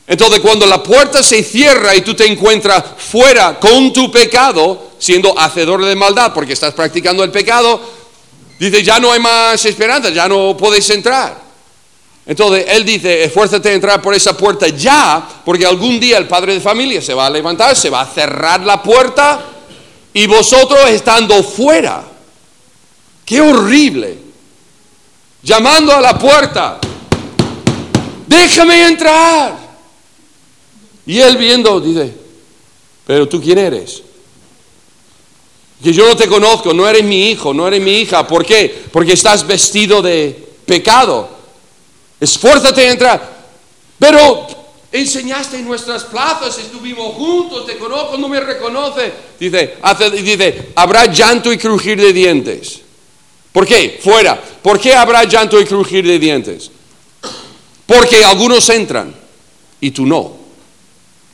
Entonces, 0.06 0.40
cuando 0.40 0.66
la 0.66 0.82
puerta 0.82 1.22
se 1.22 1.42
cierra 1.42 1.94
y 1.94 2.02
tú 2.02 2.14
te 2.14 2.26
encuentras 2.26 2.84
fuera 2.98 3.58
con 3.58 3.92
tu 3.92 4.10
pecado, 4.10 4.90
siendo 4.98 5.38
hacedor 5.38 5.84
de 5.84 5.96
maldad, 5.96 6.32
porque 6.32 6.52
estás 6.52 6.74
practicando 6.74 7.24
el 7.24 7.30
pecado, 7.30 7.80
dice, 8.58 8.82
ya 8.82 9.00
no 9.00 9.12
hay 9.12 9.20
más 9.20 9.64
esperanza, 9.64 10.10
ya 10.10 10.28
no 10.28 10.56
puedes 10.56 10.88
entrar. 10.90 11.43
Entonces 12.26 12.64
él 12.68 12.84
dice, 12.84 13.24
esfuérzate 13.24 13.68
a 13.68 13.72
entrar 13.72 14.00
por 14.00 14.14
esa 14.14 14.36
puerta 14.36 14.68
ya, 14.68 15.42
porque 15.44 15.66
algún 15.66 16.00
día 16.00 16.16
el 16.16 16.26
padre 16.26 16.54
de 16.54 16.60
familia 16.60 17.02
se 17.02 17.12
va 17.12 17.26
a 17.26 17.30
levantar, 17.30 17.76
se 17.76 17.90
va 17.90 18.00
a 18.00 18.06
cerrar 18.06 18.60
la 18.62 18.82
puerta 18.82 19.44
y 20.12 20.26
vosotros 20.26 20.88
estando 20.88 21.42
fuera. 21.42 22.02
Qué 23.26 23.40
horrible. 23.40 24.18
Llamando 25.42 25.94
a 25.94 26.00
la 26.00 26.18
puerta, 26.18 26.78
déjame 28.26 28.88
entrar. 28.88 29.58
Y 31.06 31.20
él 31.20 31.36
viendo 31.36 31.78
dice, 31.80 32.14
pero 33.06 33.28
tú 33.28 33.38
quién 33.42 33.58
eres? 33.58 34.02
Que 35.82 35.92
yo 35.92 36.08
no 36.08 36.16
te 36.16 36.26
conozco, 36.26 36.72
no 36.72 36.88
eres 36.88 37.04
mi 37.04 37.28
hijo, 37.28 37.52
no 37.52 37.68
eres 37.68 37.82
mi 37.82 37.98
hija. 37.98 38.26
¿Por 38.26 38.46
qué? 38.46 38.84
Porque 38.90 39.12
estás 39.12 39.46
vestido 39.46 40.00
de 40.00 40.54
pecado 40.64 41.33
esfuérzate 42.20 42.86
a 42.86 42.90
entrar. 42.90 43.34
Pero 43.98 44.46
enseñaste 44.92 45.58
en 45.58 45.66
nuestras 45.66 46.04
plazas, 46.04 46.58
estuvimos 46.58 47.14
juntos, 47.14 47.66
te 47.66 47.76
conozco, 47.76 48.16
no 48.16 48.28
me 48.28 48.40
reconoce. 48.40 49.12
Dice, 49.38 49.76
dice, 50.22 50.72
habrá 50.76 51.06
llanto 51.06 51.52
y 51.52 51.58
crujir 51.58 52.00
de 52.00 52.12
dientes. 52.12 52.80
¿Por 53.52 53.66
qué? 53.66 54.00
Fuera. 54.02 54.40
¿Por 54.40 54.80
qué 54.80 54.94
habrá 54.94 55.24
llanto 55.24 55.60
y 55.60 55.64
crujir 55.64 56.06
de 56.06 56.18
dientes? 56.18 56.70
Porque 57.86 58.24
algunos 58.24 58.68
entran 58.70 59.14
y 59.80 59.90
tú 59.90 60.06
no. 60.06 60.36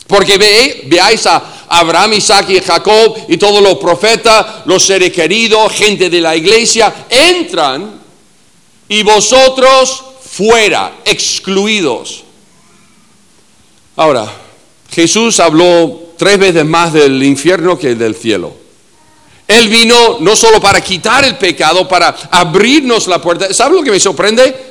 Porque 0.07 0.37
ve, 0.39 0.83
veáis 0.87 1.25
a 1.27 1.67
Abraham, 1.69 2.15
Isaac 2.15 2.51
y 2.51 2.61
Jacob 2.61 3.17
y 3.29 3.37
todos 3.37 3.63
los 3.63 3.79
profetas, 3.79 4.67
los 4.67 4.85
seres 4.85 5.13
queridos, 5.13 5.73
gente 5.73 6.11
de 6.11 6.21
la 6.21 6.35
iglesia, 6.35 7.07
entran 7.09 8.01
y 8.89 9.03
vosotros 9.05 10.10
fuera, 10.31 10.99
excluidos. 11.05 12.25
Ahora, 13.97 14.31
Jesús 14.91 15.41
habló 15.41 16.11
tres 16.17 16.39
veces 16.39 16.65
más 16.65 16.93
del 16.93 17.23
infierno 17.23 17.79
que 17.79 17.95
del 17.95 18.15
cielo. 18.15 18.55
Él 19.47 19.69
vino 19.69 20.19
no 20.21 20.37
solo 20.37 20.61
para 20.61 20.81
quitar 20.81 21.25
el 21.25 21.37
pecado, 21.37 21.89
para 21.89 22.15
abrirnos 22.31 23.09
la 23.09 23.21
puerta. 23.21 23.53
¿Sabe 23.53 23.75
lo 23.75 23.83
que 23.83 23.91
me 23.91 23.99
sorprende? 23.99 24.71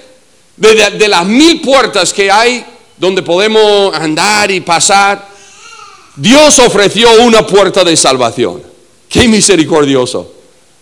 De, 0.56 1.08
las 1.08 1.26
mil 1.26 1.62
puertas 1.62 2.13
que 2.13 2.32
hay 2.32 2.65
donde 2.98 3.22
podemos 3.22 3.93
andar 3.93 4.52
y 4.52 4.62
pasar, 4.62 5.28
Dios 6.15 6.60
ofreció 6.60 7.24
una 7.24 7.45
puerta 7.45 7.84
de 7.84 7.95
salvación. 7.98 8.63
Qué 9.10 9.28
misericordioso. 9.28 10.34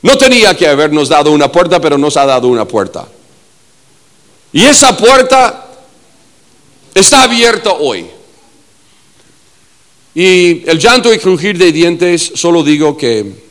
No 0.04 0.18
tenía 0.18 0.56
que 0.56 0.68
habernos 0.68 1.10
dado 1.10 1.32
una 1.32 1.52
puerta, 1.52 1.82
pero 1.82 1.98
nos 1.98 2.18
ha 2.18 2.26
dado 2.26 2.48
una 2.48 2.66
puerta. 2.66 3.08
Y 4.54 4.64
esa 4.64 4.96
puerta 4.96 5.68
está 6.94 7.24
abierta 7.24 7.74
hoy. 7.74 8.08
Y 10.16 10.68
el 10.68 10.80
llanto 10.80 11.14
y 11.14 11.20
crujir 11.20 11.58
de 11.58 11.72
dientes, 11.72 12.32
solo 12.36 12.64
digo 12.64 12.98
que 12.98 13.48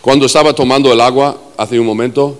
cuando 0.00 0.26
estaba 0.26 0.54
tomando 0.54 0.92
el 0.92 1.00
agua 1.00 1.38
hace 1.58 1.78
un 1.78 1.84
momento, 1.84 2.38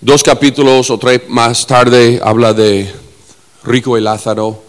dos 0.00 0.22
capítulos 0.22 0.88
o 0.90 0.98
tres 0.98 1.28
más 1.28 1.66
tarde 1.66 2.20
habla 2.22 2.54
de 2.54 2.90
Rico 3.64 3.98
y 3.98 4.00
Lázaro 4.00 4.63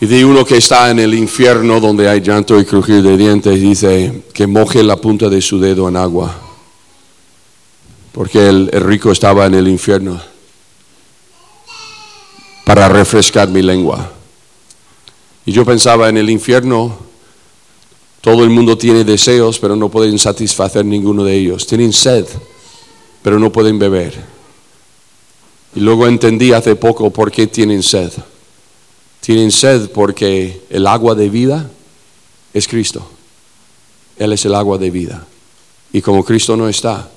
y 0.00 0.06
de 0.06 0.24
uno 0.24 0.44
que 0.44 0.58
está 0.58 0.90
en 0.90 1.00
el 1.00 1.14
infierno 1.14 1.80
donde 1.80 2.08
hay 2.08 2.20
llanto 2.20 2.58
y 2.60 2.64
crujir 2.64 3.02
de 3.02 3.16
dientes, 3.16 3.60
dice 3.60 4.22
que 4.32 4.46
moje 4.46 4.82
la 4.82 4.96
punta 4.96 5.28
de 5.28 5.42
su 5.42 5.58
dedo 5.58 5.88
en 5.88 5.96
agua, 5.96 6.36
porque 8.12 8.48
el 8.48 8.68
rico 8.68 9.10
estaba 9.10 9.46
en 9.46 9.54
el 9.54 9.66
infierno 9.66 10.20
para 12.64 12.86
refrescar 12.86 13.48
mi 13.48 13.62
lengua. 13.62 14.12
Y 15.46 15.52
yo 15.52 15.64
pensaba 15.64 16.10
en 16.10 16.18
el 16.18 16.28
infierno, 16.28 16.98
todo 18.20 18.44
el 18.44 18.50
mundo 18.50 18.76
tiene 18.76 19.04
deseos, 19.04 19.58
pero 19.58 19.74
no 19.74 19.88
pueden 19.88 20.18
satisfacer 20.18 20.84
ninguno 20.84 21.24
de 21.24 21.34
ellos. 21.34 21.66
Tienen 21.66 21.94
sed, 21.94 22.26
pero 23.22 23.38
no 23.38 23.50
pueden 23.50 23.78
beber. 23.78 24.22
Y 25.74 25.80
luego 25.80 26.06
entendí 26.06 26.52
hace 26.52 26.76
poco 26.76 27.10
por 27.10 27.32
qué 27.32 27.46
tienen 27.46 27.82
sed. 27.82 28.12
Tienen 29.28 29.52
sed 29.52 29.90
porque 29.90 30.62
el 30.70 30.86
agua 30.86 31.14
de 31.14 31.28
vida 31.28 31.68
es 32.54 32.66
Cristo. 32.66 33.06
Él 34.16 34.32
es 34.32 34.46
el 34.46 34.54
agua 34.54 34.78
de 34.78 34.90
vida. 34.90 35.26
Y 35.92 36.00
como 36.00 36.24
Cristo 36.24 36.56
no 36.56 36.66
está, 36.66 37.10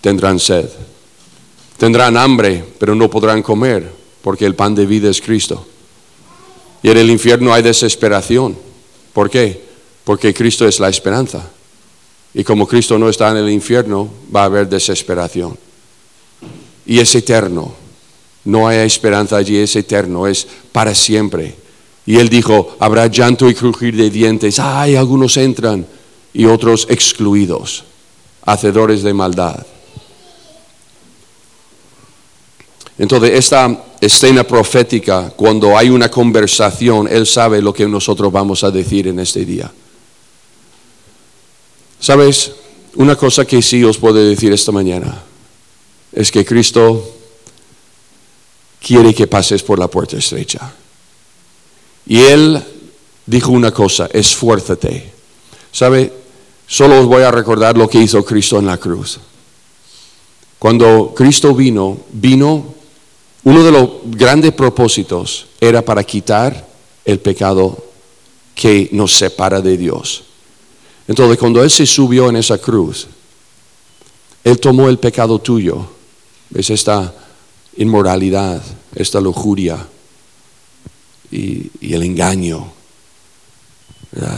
tendrán 0.00 0.38
sed. 0.38 0.68
Tendrán 1.78 2.16
hambre, 2.16 2.64
pero 2.78 2.94
no 2.94 3.10
podrán 3.10 3.42
comer, 3.42 3.90
porque 4.22 4.46
el 4.46 4.54
pan 4.54 4.76
de 4.76 4.86
vida 4.86 5.10
es 5.10 5.20
Cristo. 5.20 5.66
Y 6.80 6.90
en 6.90 6.98
el 6.98 7.10
infierno 7.10 7.52
hay 7.52 7.64
desesperación. 7.64 8.56
¿Por 9.12 9.28
qué? 9.28 9.60
Porque 10.04 10.32
Cristo 10.32 10.68
es 10.68 10.78
la 10.78 10.88
esperanza. 10.88 11.50
Y 12.34 12.44
como 12.44 12.68
Cristo 12.68 12.96
no 13.00 13.08
está 13.08 13.32
en 13.32 13.38
el 13.38 13.50
infierno, 13.50 14.08
va 14.32 14.42
a 14.42 14.44
haber 14.44 14.68
desesperación. 14.68 15.58
Y 16.86 17.00
es 17.00 17.12
eterno. 17.16 17.85
No 18.46 18.66
hay 18.66 18.78
esperanza 18.78 19.36
allí, 19.36 19.58
es 19.58 19.74
eterno, 19.76 20.26
es 20.26 20.46
para 20.72 20.94
siempre. 20.94 21.56
Y 22.06 22.16
él 22.16 22.28
dijo, 22.28 22.76
habrá 22.78 23.08
llanto 23.08 23.50
y 23.50 23.54
crujir 23.54 23.96
de 23.96 24.08
dientes. 24.08 24.58
Ay, 24.60 24.94
algunos 24.94 25.36
entran 25.36 25.84
y 26.32 26.46
otros 26.46 26.86
excluidos, 26.88 27.84
hacedores 28.44 29.02
de 29.02 29.12
maldad. 29.12 29.66
Entonces, 32.98 33.32
esta 33.32 33.84
escena 34.00 34.44
profética, 34.44 35.32
cuando 35.34 35.76
hay 35.76 35.90
una 35.90 36.08
conversación, 36.08 37.08
Él 37.10 37.26
sabe 37.26 37.60
lo 37.60 37.74
que 37.74 37.86
nosotros 37.86 38.32
vamos 38.32 38.62
a 38.64 38.70
decir 38.70 39.08
en 39.08 39.18
este 39.18 39.44
día. 39.44 39.70
¿Sabes? 41.98 42.52
Una 42.94 43.16
cosa 43.16 43.44
que 43.44 43.60
sí 43.60 43.82
os 43.82 43.98
puedo 43.98 44.14
decir 44.14 44.52
esta 44.52 44.72
mañana 44.72 45.22
es 46.12 46.30
que 46.30 46.44
Cristo 46.44 47.15
quiere 48.86 49.12
que 49.12 49.26
pases 49.26 49.64
por 49.64 49.80
la 49.80 49.88
puerta 49.88 50.16
estrecha. 50.16 50.72
Y 52.06 52.20
Él 52.20 52.62
dijo 53.26 53.50
una 53.50 53.72
cosa, 53.72 54.08
esfuérzate. 54.12 55.12
¿Sabe? 55.72 56.12
Solo 56.68 57.00
os 57.00 57.06
voy 57.06 57.24
a 57.24 57.32
recordar 57.32 57.76
lo 57.76 57.88
que 57.88 57.98
hizo 57.98 58.24
Cristo 58.24 58.60
en 58.60 58.66
la 58.66 58.78
cruz. 58.78 59.18
Cuando 60.60 61.12
Cristo 61.16 61.52
vino, 61.52 61.98
vino 62.12 62.74
uno 63.42 63.64
de 63.64 63.72
los 63.72 63.90
grandes 64.04 64.52
propósitos 64.52 65.46
era 65.60 65.82
para 65.82 66.04
quitar 66.04 66.68
el 67.04 67.18
pecado 67.18 67.86
que 68.54 68.88
nos 68.92 69.16
separa 69.16 69.60
de 69.60 69.76
Dios. 69.76 70.22
Entonces, 71.08 71.38
cuando 71.38 71.60
Él 71.60 71.70
se 71.70 71.86
subió 71.86 72.28
en 72.28 72.36
esa 72.36 72.58
cruz, 72.58 73.08
Él 74.44 74.60
tomó 74.60 74.88
el 74.88 75.00
pecado 75.00 75.40
tuyo, 75.40 75.88
es 76.54 76.70
esta 76.70 77.12
inmoralidad, 77.76 78.62
esta 78.94 79.20
lujuria 79.20 79.86
y, 81.30 81.70
el 81.94 82.02
engaño, 82.02 82.72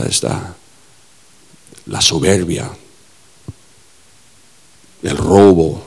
esta, 0.07 0.55
la 1.85 2.01
soberbia, 2.01 2.69
el 5.03 5.17
robo, 5.17 5.81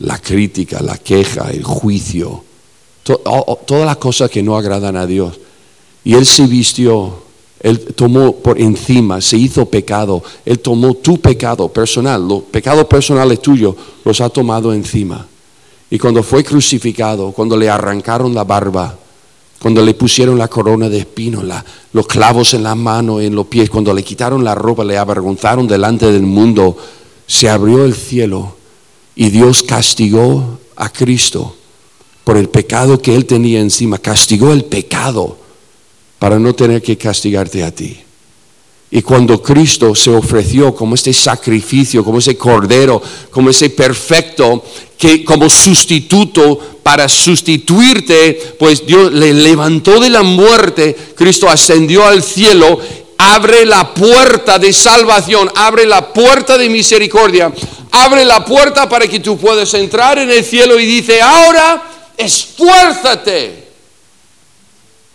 la 0.00 0.18
crítica, 0.18 0.80
la 0.80 0.98
queja, 0.98 1.50
el 1.50 1.64
juicio 1.64 2.44
todas 3.04 3.86
las 3.86 3.96
cosas 3.98 4.30
que 4.30 4.42
no 4.42 4.56
agradan 4.56 4.96
a 4.96 5.06
Dios. 5.06 5.38
Y 6.02 6.14
Él 6.14 6.26
se 6.26 6.46
vistió, 6.46 7.22
Él 7.60 7.80
tomó 7.94 8.36
por 8.36 8.60
encima, 8.60 9.20
se 9.20 9.36
hizo 9.36 9.66
pecado, 9.66 10.22
Él 10.44 10.58
tomó 10.58 10.94
tu 10.94 11.20
pecado 11.20 11.68
personal, 11.68 12.26
los 12.26 12.42
pecados 12.44 12.86
personales 12.86 13.40
tuyos 13.40 13.74
los 14.04 14.20
ha 14.20 14.28
tomado 14.28 14.72
encima. 14.72 15.26
Y 15.90 15.98
cuando 15.98 16.22
fue 16.22 16.42
crucificado, 16.42 17.32
cuando 17.32 17.56
le 17.56 17.68
arrancaron 17.68 18.34
la 18.34 18.44
barba, 18.44 18.96
cuando 19.60 19.82
le 19.82 19.94
pusieron 19.94 20.36
la 20.36 20.48
corona 20.48 20.88
de 20.88 20.98
espinos, 20.98 21.44
los 21.92 22.06
clavos 22.06 22.52
en 22.54 22.62
las 22.62 22.76
manos 22.76 23.22
en 23.22 23.34
los 23.34 23.46
pies, 23.46 23.70
cuando 23.70 23.94
le 23.94 24.02
quitaron 24.02 24.44
la 24.44 24.54
ropa, 24.54 24.84
le 24.84 24.98
avergonzaron 24.98 25.66
delante 25.66 26.12
del 26.12 26.24
mundo, 26.24 26.76
se 27.26 27.48
abrió 27.48 27.84
el 27.84 27.94
cielo 27.94 28.56
y 29.14 29.30
Dios 29.30 29.62
castigó 29.62 30.58
a 30.76 30.90
Cristo 30.90 31.56
por 32.24 32.36
el 32.36 32.48
pecado 32.48 33.00
que 33.00 33.14
él 33.14 33.26
tenía 33.26 33.60
encima, 33.60 33.98
castigó 33.98 34.52
el 34.52 34.64
pecado 34.64 35.38
para 36.18 36.38
no 36.38 36.54
tener 36.54 36.82
que 36.82 36.98
castigarte 36.98 37.62
a 37.64 37.74
ti. 37.74 38.03
Y 38.90 39.02
cuando 39.02 39.42
Cristo 39.42 39.94
se 39.94 40.10
ofreció 40.10 40.74
como 40.74 40.94
este 40.94 41.12
sacrificio, 41.12 42.04
como 42.04 42.18
ese 42.18 42.36
cordero, 42.36 43.02
como 43.30 43.50
ese 43.50 43.70
perfecto, 43.70 44.62
que 44.96 45.24
como 45.24 45.48
sustituto 45.50 46.78
para 46.82 47.08
sustituirte, 47.08 48.54
pues 48.58 48.86
Dios 48.86 49.12
le 49.12 49.34
levantó 49.34 49.98
de 49.98 50.10
la 50.10 50.22
muerte, 50.22 50.96
Cristo 51.16 51.48
ascendió 51.48 52.06
al 52.06 52.22
cielo, 52.22 52.78
abre 53.18 53.64
la 53.64 53.92
puerta 53.94 54.58
de 54.58 54.72
salvación, 54.72 55.50
abre 55.54 55.86
la 55.86 56.12
puerta 56.12 56.56
de 56.56 56.68
misericordia, 56.68 57.52
abre 57.90 58.24
la 58.24 58.44
puerta 58.44 58.88
para 58.88 59.08
que 59.08 59.20
tú 59.20 59.36
puedas 59.38 59.72
entrar 59.74 60.18
en 60.18 60.30
el 60.30 60.44
cielo 60.44 60.78
y 60.78 60.86
dice, 60.86 61.20
ahora 61.20 61.82
esfuérzate. 62.16 63.64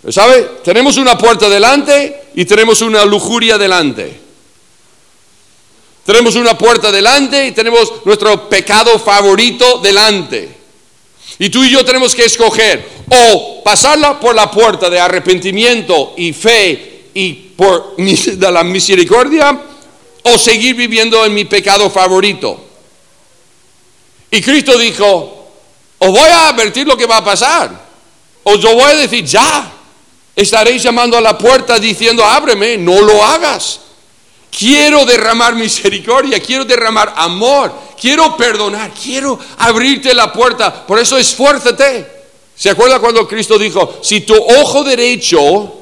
¿Sabe? 0.10 0.50
Tenemos 0.64 0.98
una 0.98 1.18
puerta 1.18 1.50
delante 1.50 2.29
y 2.40 2.46
tenemos 2.46 2.82
una 2.82 3.04
lujuria 3.04 3.58
delante. 3.58 4.18
Tenemos 6.06 6.36
una 6.36 6.58
puerta 6.58 6.90
delante 6.90 7.48
y 7.48 7.52
tenemos 7.52 7.92
nuestro 8.06 8.48
pecado 8.48 8.98
favorito 8.98 9.80
delante. 9.80 10.50
Y 11.38 11.50
tú 11.50 11.66
y 11.66 11.70
yo 11.70 11.84
tenemos 11.84 12.16
que 12.16 12.24
escoger 12.24 12.88
o 13.10 13.62
pasarla 13.62 14.22
por 14.22 14.36
la 14.36 14.50
puerta 14.50 14.90
de 14.90 15.02
arrepentimiento 15.02 16.14
y 16.16 16.32
fe 16.32 17.10
y 17.14 17.34
por 17.34 17.98
de 17.98 18.52
la 18.54 18.64
misericordia 18.64 19.62
o 20.24 20.38
seguir 20.38 20.76
viviendo 20.76 21.26
en 21.26 21.34
mi 21.34 21.44
pecado 21.44 21.90
favorito. 21.90 22.58
Y 24.32 24.42
Cristo 24.42 24.78
dijo, 24.78 25.50
os 25.98 26.10
voy 26.10 26.30
a 26.30 26.48
advertir 26.48 26.88
lo 26.88 26.96
que 26.96 27.06
va 27.06 27.18
a 27.18 27.26
pasar. 27.26 27.86
Os 28.44 28.62
yo 28.62 28.76
voy 28.76 28.94
a 28.94 28.96
decir, 28.96 29.26
ya, 29.26 29.79
estaréis 30.42 30.84
llamando 30.84 31.18
a 31.18 31.22
la 31.22 31.38
puerta 31.38 31.80
diciendo, 31.80 32.24
ábreme, 32.24 32.78
no 32.78 33.02
lo 33.02 33.24
hagas. 33.24 33.82
Quiero 34.52 35.06
derramar 35.06 35.56
misericordia, 35.56 36.40
quiero 36.40 36.66
derramar 36.66 37.14
amor, 37.16 37.72
quiero 38.00 38.36
perdonar, 38.36 38.92
quiero 38.92 39.40
abrirte 39.58 40.14
la 40.14 40.32
puerta. 40.34 40.86
Por 40.86 41.00
eso 41.00 41.18
esfuérzate. 41.18 42.20
¿Se 42.56 42.70
acuerda 42.70 43.00
cuando 43.00 43.28
Cristo 43.28 43.58
dijo, 43.58 44.00
si 44.02 44.22
tu 44.22 44.36
ojo 44.36 44.84
derecho 44.84 45.76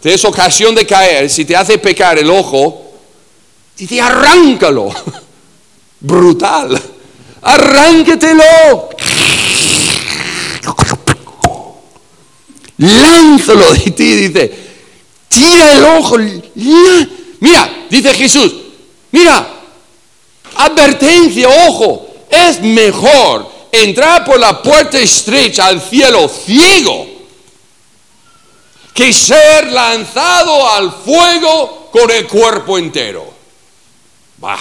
te 0.00 0.14
es 0.14 0.24
ocasión 0.24 0.74
de 0.74 0.86
caer, 0.86 1.28
si 1.28 1.44
te 1.44 1.56
hace 1.56 1.78
pecar 1.78 2.18
el 2.18 2.30
ojo, 2.30 2.92
dice, 3.76 4.00
arráncalo. 4.00 4.90
Brutal 6.00 6.80
arránquetelo. 7.42 8.88
Lánzalo 12.78 13.74
de 13.74 13.90
ti, 13.90 14.28
dice, 14.28 14.52
tira 15.28 15.74
el 15.74 15.84
ojo. 15.84 16.16
Mira, 17.40 17.86
dice 17.90 18.14
Jesús, 18.14 18.52
mira, 19.10 19.46
advertencia, 20.56 21.48
ojo, 21.66 22.08
es 22.30 22.60
mejor 22.60 23.50
entrar 23.72 24.24
por 24.24 24.38
la 24.38 24.62
puerta 24.62 24.98
estrecha 24.98 25.66
al 25.66 25.80
cielo 25.80 26.28
ciego 26.28 27.06
que 28.94 29.12
ser 29.12 29.70
lanzado 29.72 30.68
al 30.70 30.92
fuego 30.92 31.88
con 31.92 32.10
el 32.10 32.26
cuerpo 32.26 32.78
entero. 32.78 33.32
Bah. 34.38 34.58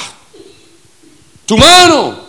Tu 1.46 1.58
mano 1.58 2.28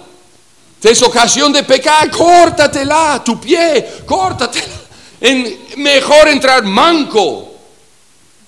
es 0.82 1.02
ocasión 1.02 1.52
de 1.52 1.64
pecar, 1.64 2.10
córtatela, 2.10 3.22
tu 3.24 3.38
pie, 3.40 4.02
córtatela. 4.06 4.77
En, 5.20 5.58
mejor 5.76 6.28
entrar 6.28 6.64
manco 6.64 7.54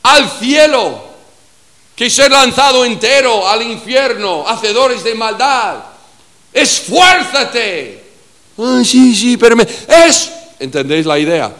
al 0.03 0.31
cielo 0.31 1.11
que 1.95 2.09
ser 2.09 2.31
lanzado 2.31 2.85
entero 2.85 3.47
al 3.47 3.63
infierno, 3.63 4.49
hacedores 4.49 5.05
de 5.05 5.15
maldad. 5.15 5.77
Esfuérzate. 6.53 8.03
Ay, 8.57 8.85
sí, 8.85 9.15
sí, 9.15 9.37
pero 9.37 9.57
me, 9.57 9.67
es, 10.07 10.31
¿entendéis 10.59 11.05
la 11.05 11.19
idea? 11.19 11.55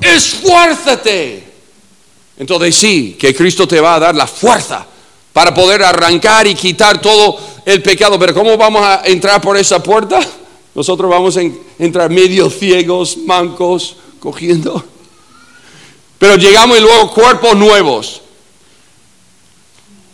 Esfuérzate. 0.00 1.44
Entonces 2.38 2.74
sí, 2.76 3.16
que 3.18 3.34
Cristo 3.34 3.66
te 3.66 3.80
va 3.80 3.96
a 3.96 4.00
dar 4.00 4.14
la 4.14 4.26
fuerza 4.26 4.86
para 5.32 5.52
poder 5.52 5.82
arrancar 5.82 6.46
y 6.46 6.54
quitar 6.54 7.00
todo 7.00 7.38
el 7.66 7.82
pecado. 7.82 8.18
Pero 8.18 8.32
¿cómo 8.32 8.56
vamos 8.56 8.82
a 8.82 9.02
entrar 9.04 9.40
por 9.40 9.56
esa 9.56 9.82
puerta? 9.82 10.20
Nosotros 10.74 11.10
vamos 11.10 11.36
a 11.36 11.42
entrar 11.78 12.10
medio 12.10 12.48
ciegos, 12.48 13.16
mancos, 13.26 13.96
cogiendo. 14.20 14.84
Pero 16.18 16.36
llegamos 16.36 16.78
y 16.78 16.82
luego 16.82 17.12
cuerpos 17.12 17.56
nuevos 17.56 18.20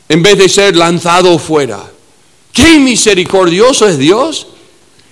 en 0.08 0.22
vez 0.22 0.38
de 0.38 0.48
ser 0.48 0.76
lanzado 0.76 1.38
fuera. 1.38 1.84
Qué 2.52 2.78
misericordioso 2.78 3.88
es 3.88 3.98
Dios, 3.98 4.46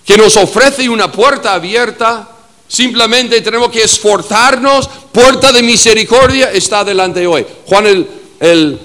que 0.04 0.16
nos 0.16 0.36
ofrece 0.36 0.88
una 0.88 1.10
puerta 1.10 1.52
abierta. 1.54 2.30
Simplemente 2.68 3.40
tenemos 3.40 3.70
que 3.70 3.82
esforzarnos. 3.82 4.88
Puerta 5.12 5.52
de 5.52 5.62
misericordia 5.62 6.52
está 6.52 6.84
delante 6.84 7.26
hoy. 7.26 7.44
Juan 7.66 8.06
el, 8.40 8.80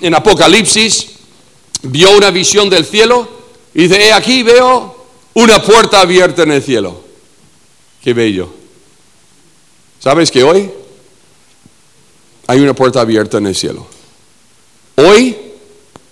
en 0.00 0.14
Apocalipsis 0.14 1.10
vio 1.82 2.16
una 2.16 2.30
visión 2.30 2.68
del 2.68 2.84
cielo 2.84 3.28
y 3.74 3.86
dice, 3.86 4.12
aquí 4.12 4.42
veo 4.42 5.06
una 5.34 5.62
puerta 5.62 6.00
abierta 6.00 6.42
en 6.42 6.52
el 6.52 6.62
cielo. 6.62 7.02
Qué 8.02 8.12
bello. 8.12 8.61
¿Sabes 10.02 10.32
que 10.32 10.42
hoy 10.42 10.68
hay 12.48 12.60
una 12.60 12.74
puerta 12.74 13.00
abierta 13.00 13.38
en 13.38 13.46
el 13.46 13.54
cielo? 13.54 13.86
Hoy 14.96 15.36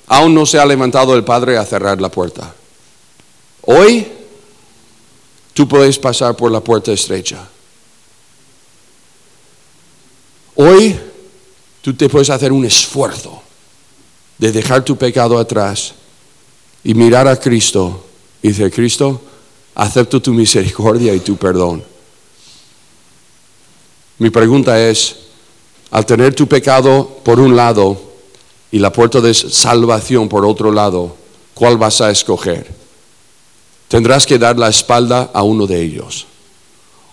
aún 0.06 0.32
no 0.32 0.46
se 0.46 0.60
ha 0.60 0.64
levantado 0.64 1.16
el 1.16 1.24
Padre 1.24 1.58
a 1.58 1.66
cerrar 1.66 2.00
la 2.00 2.08
puerta. 2.08 2.54
Hoy 3.62 4.06
tú 5.54 5.66
puedes 5.66 5.98
pasar 5.98 6.36
por 6.36 6.52
la 6.52 6.60
puerta 6.60 6.92
estrecha. 6.92 7.48
Hoy 10.54 10.96
tú 11.82 11.92
te 11.92 12.08
puedes 12.08 12.30
hacer 12.30 12.52
un 12.52 12.64
esfuerzo 12.64 13.42
de 14.38 14.52
dejar 14.52 14.84
tu 14.84 14.96
pecado 14.96 15.36
atrás 15.36 15.94
y 16.84 16.94
mirar 16.94 17.26
a 17.26 17.34
Cristo 17.34 18.06
y 18.40 18.48
decir, 18.50 18.70
Cristo, 18.70 19.20
acepto 19.74 20.22
tu 20.22 20.32
misericordia 20.32 21.12
y 21.12 21.18
tu 21.18 21.36
perdón. 21.36 21.89
Mi 24.20 24.28
pregunta 24.28 24.78
es, 24.86 25.16
al 25.90 26.04
tener 26.04 26.34
tu 26.34 26.46
pecado 26.46 27.20
por 27.24 27.40
un 27.40 27.56
lado, 27.56 27.98
y 28.70 28.78
la 28.78 28.92
puerta 28.92 29.22
de 29.22 29.32
salvación 29.32 30.28
por 30.28 30.44
otro 30.44 30.70
lado, 30.70 31.16
¿cuál 31.54 31.78
vas 31.78 32.02
a 32.02 32.10
escoger? 32.10 32.70
Tendrás 33.88 34.26
que 34.26 34.38
dar 34.38 34.58
la 34.58 34.68
espalda 34.68 35.30
a 35.32 35.42
uno 35.42 35.66
de 35.66 35.80
ellos. 35.80 36.26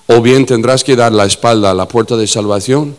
O 0.07 0.21
bien 0.21 0.45
tendrás 0.45 0.83
que 0.83 0.97
dar 0.97 1.13
la 1.13 1.25
espalda 1.25 1.71
a 1.71 1.73
la 1.73 1.87
puerta 1.87 2.17
de 2.17 2.27
salvación, 2.27 2.93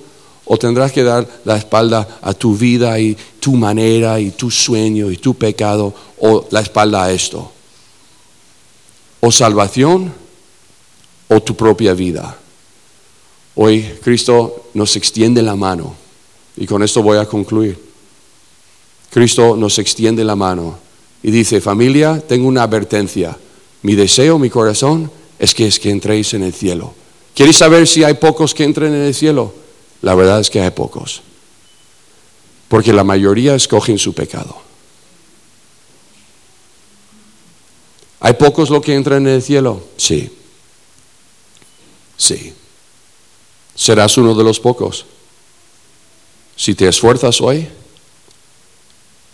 o 0.46 0.56
tendrás 0.56 0.90
que 0.90 1.02
dar 1.02 1.28
la 1.44 1.58
espalda 1.58 2.18
a 2.22 2.32
tu 2.32 2.56
vida 2.56 2.98
y 2.98 3.14
tu 3.38 3.56
manera 3.56 4.18
y 4.20 4.30
tu 4.30 4.50
sueño 4.50 5.10
y 5.10 5.18
tu 5.18 5.34
pecado, 5.34 5.92
o 6.18 6.46
la 6.50 6.60
espalda 6.60 7.04
a 7.04 7.12
esto. 7.12 7.52
O 9.20 9.30
salvación 9.30 10.14
o 11.28 11.42
tu 11.42 11.54
propia 11.54 11.92
vida. 11.92 12.38
Hoy 13.60 13.82
Cristo 14.00 14.70
nos 14.74 14.94
extiende 14.94 15.42
la 15.42 15.56
mano 15.56 15.92
y 16.56 16.64
con 16.64 16.80
esto 16.84 17.02
voy 17.02 17.18
a 17.18 17.26
concluir. 17.26 17.76
Cristo 19.10 19.56
nos 19.56 19.80
extiende 19.80 20.22
la 20.22 20.36
mano 20.36 20.78
y 21.24 21.32
dice, 21.32 21.60
familia, 21.60 22.20
tengo 22.20 22.46
una 22.46 22.62
advertencia. 22.62 23.36
Mi 23.82 23.96
deseo, 23.96 24.38
mi 24.38 24.48
corazón 24.48 25.10
es 25.40 25.56
que, 25.56 25.66
es 25.66 25.80
que 25.80 25.90
entréis 25.90 26.34
en 26.34 26.44
el 26.44 26.54
cielo. 26.54 26.94
¿Quieres 27.34 27.56
saber 27.56 27.88
si 27.88 28.04
hay 28.04 28.14
pocos 28.14 28.54
que 28.54 28.62
entren 28.62 28.94
en 28.94 29.02
el 29.02 29.14
cielo? 29.14 29.52
La 30.02 30.14
verdad 30.14 30.38
es 30.38 30.50
que 30.50 30.60
hay 30.60 30.70
pocos. 30.70 31.22
Porque 32.68 32.92
la 32.92 33.02
mayoría 33.02 33.56
escogen 33.56 33.98
su 33.98 34.14
pecado. 34.14 34.56
¿Hay 38.20 38.34
pocos 38.34 38.70
los 38.70 38.82
que 38.82 38.94
entran 38.94 39.26
en 39.26 39.34
el 39.34 39.42
cielo? 39.42 39.82
Sí. 39.96 40.30
Sí. 42.16 42.52
Serás 43.78 44.18
uno 44.18 44.34
de 44.34 44.42
los 44.42 44.58
pocos. 44.58 45.06
Si 46.56 46.74
te 46.74 46.88
esfuerzas 46.88 47.40
hoy, 47.40 47.68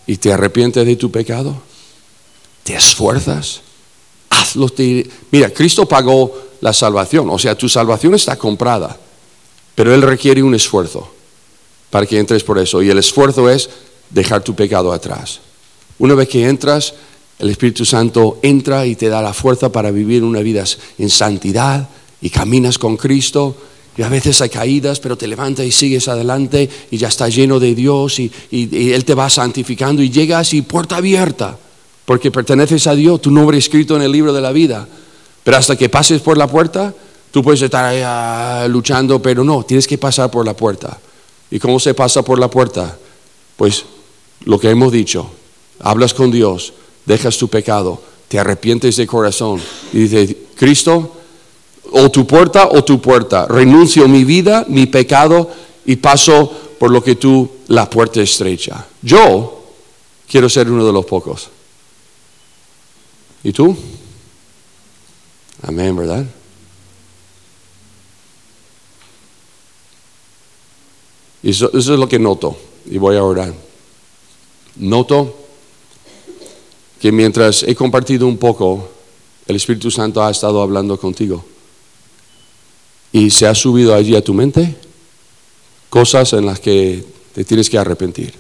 y 0.06 0.16
te 0.16 0.32
arrepientes 0.32 0.84
de 0.84 0.96
tu 0.96 1.10
pecado, 1.10 1.56
te 2.62 2.74
esfuerzas, 2.74 3.62
hazlo. 4.30 4.70
Mira, 5.30 5.50
Cristo 5.50 5.86
pagó 5.86 6.32
la 6.60 6.72
salvación, 6.72 7.28
o 7.30 7.38
sea, 7.38 7.56
tu 7.56 7.68
salvación 7.68 8.14
está 8.14 8.36
comprada, 8.36 8.98
pero 9.74 9.94
Él 9.94 10.02
requiere 10.02 10.42
un 10.42 10.54
esfuerzo 10.54 11.10
para 11.90 12.06
que 12.06 12.18
entres 12.18 12.44
por 12.44 12.58
eso. 12.58 12.82
Y 12.82 12.90
el 12.90 12.98
esfuerzo 12.98 13.48
es 13.48 13.70
dejar 14.10 14.44
tu 14.44 14.54
pecado 14.54 14.92
atrás. 14.92 15.40
Una 15.98 16.14
vez 16.14 16.28
que 16.28 16.46
entras, 16.46 16.94
el 17.38 17.50
Espíritu 17.50 17.84
Santo 17.84 18.38
entra 18.42 18.86
y 18.86 18.94
te 18.94 19.08
da 19.08 19.22
la 19.22 19.32
fuerza 19.32 19.72
para 19.72 19.90
vivir 19.90 20.22
una 20.22 20.40
vida 20.40 20.64
en 20.98 21.10
santidad 21.10 21.88
y 22.20 22.30
caminas 22.30 22.78
con 22.78 22.96
Cristo 22.96 23.56
y 23.96 24.02
a 24.02 24.08
veces 24.08 24.40
hay 24.40 24.48
caídas, 24.48 24.98
pero 24.98 25.16
te 25.16 25.26
levantas 25.26 25.64
y 25.64 25.70
sigues 25.70 26.08
adelante 26.08 26.68
y 26.90 26.96
ya 26.96 27.08
estás 27.08 27.34
lleno 27.34 27.60
de 27.60 27.74
Dios 27.74 28.18
y, 28.18 28.30
Él 28.50 29.04
te 29.04 29.14
va 29.14 29.30
santificando 29.30 30.02
y 30.02 30.10
llegas 30.10 30.52
y 30.52 30.62
puerta 30.62 30.96
abierta, 30.96 31.56
porque 32.04 32.30
perteneces 32.30 32.86
a 32.86 32.94
Dios, 32.94 33.22
tu 33.22 33.30
nombre 33.30 33.56
escrito 33.56 33.96
en 33.96 34.02
el 34.02 34.12
libro 34.12 34.32
de 34.32 34.40
la 34.40 34.52
vida. 34.52 34.86
Pero 35.44 35.56
hasta 35.56 35.76
que 35.76 35.88
pases 35.88 36.20
por 36.22 36.36
la 36.36 36.46
puerta, 36.46 36.92
tú 37.30 37.42
puedes 37.42 37.62
estar 37.62 37.84
ahí, 37.84 38.00
ah, 38.04 38.66
luchando, 38.68 39.20
pero 39.22 39.44
no, 39.44 39.62
tienes 39.62 39.86
que 39.86 39.98
pasar 39.98 40.30
por 40.30 40.44
la 40.44 40.56
puerta. 40.56 40.98
¿Y 41.50 41.58
cómo 41.58 41.78
se 41.78 41.94
pasa 41.94 42.22
por 42.22 42.38
la 42.38 42.48
puerta? 42.50 42.96
Pues 43.56 43.84
lo 44.44 44.58
que 44.58 44.70
hemos 44.70 44.90
dicho, 44.90 45.30
hablas 45.80 46.14
con 46.14 46.30
Dios, 46.30 46.72
dejas 47.06 47.38
tu 47.38 47.48
pecado, 47.48 48.02
te 48.28 48.38
arrepientes 48.38 48.96
de 48.96 49.06
corazón 49.06 49.60
y 49.92 49.98
dices, 49.98 50.36
Cristo, 50.56 51.16
o 51.96 52.10
tu 52.10 52.26
puerta 52.26 52.68
o 52.72 52.82
tu 52.82 53.00
puerta. 53.00 53.46
Renuncio 53.46 54.08
mi 54.08 54.24
vida, 54.24 54.64
mi 54.68 54.86
pecado 54.86 55.48
y 55.86 55.96
paso 55.96 56.50
por 56.78 56.90
lo 56.90 57.02
que 57.02 57.14
tú, 57.14 57.48
la 57.68 57.88
puerta 57.88 58.20
estrecha. 58.20 58.84
Yo 59.00 59.64
quiero 60.28 60.48
ser 60.48 60.70
uno 60.70 60.84
de 60.84 60.92
los 60.92 61.04
pocos. 61.04 61.50
¿Y 63.44 63.52
tú? 63.52 63.76
Amén, 65.62 65.96
¿verdad? 65.96 66.26
Eso, 71.42 71.70
eso 71.74 71.92
es 71.94 72.00
lo 72.00 72.08
que 72.08 72.18
noto 72.18 72.56
y 72.90 72.98
voy 72.98 73.16
a 73.16 73.22
orar. 73.22 73.54
Noto 74.76 75.36
que 77.00 77.12
mientras 77.12 77.62
he 77.62 77.74
compartido 77.76 78.26
un 78.26 78.38
poco, 78.38 78.88
el 79.46 79.54
Espíritu 79.54 79.92
Santo 79.92 80.24
ha 80.24 80.30
estado 80.30 80.60
hablando 80.60 80.98
contigo 80.98 81.53
y 83.14 83.30
se 83.30 83.46
ha 83.46 83.54
subido 83.54 83.94
allí 83.94 84.16
a 84.16 84.24
tu 84.24 84.34
mente 84.34 84.74
cosas 85.88 86.32
en 86.32 86.46
las 86.46 86.58
que 86.58 87.06
te 87.32 87.44
tienes 87.44 87.70
que 87.70 87.78
arrepentir 87.78 88.34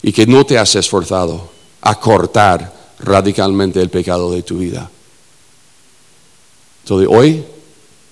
y 0.00 0.12
que 0.12 0.26
no 0.28 0.46
te 0.46 0.56
has 0.56 0.76
esforzado 0.76 1.50
a 1.80 1.98
cortar 1.98 2.92
radicalmente 3.00 3.82
el 3.82 3.90
pecado 3.90 4.30
de 4.30 4.44
tu 4.44 4.58
vida. 4.58 4.88
Entonces 6.84 7.08
hoy 7.10 7.44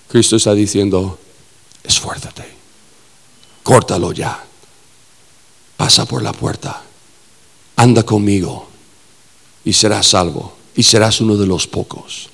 Cristo 0.09 0.35
está 0.35 0.53
diciendo, 0.53 1.17
esfuérzate, 1.81 2.43
córtalo 3.63 4.11
ya, 4.11 4.43
pasa 5.77 6.05
por 6.05 6.21
la 6.21 6.33
puerta, 6.33 6.83
anda 7.77 8.03
conmigo 8.03 8.67
y 9.63 9.71
serás 9.71 10.07
salvo 10.07 10.57
y 10.75 10.83
serás 10.83 11.21
uno 11.21 11.37
de 11.37 11.47
los 11.47 11.67
pocos. 11.67 12.29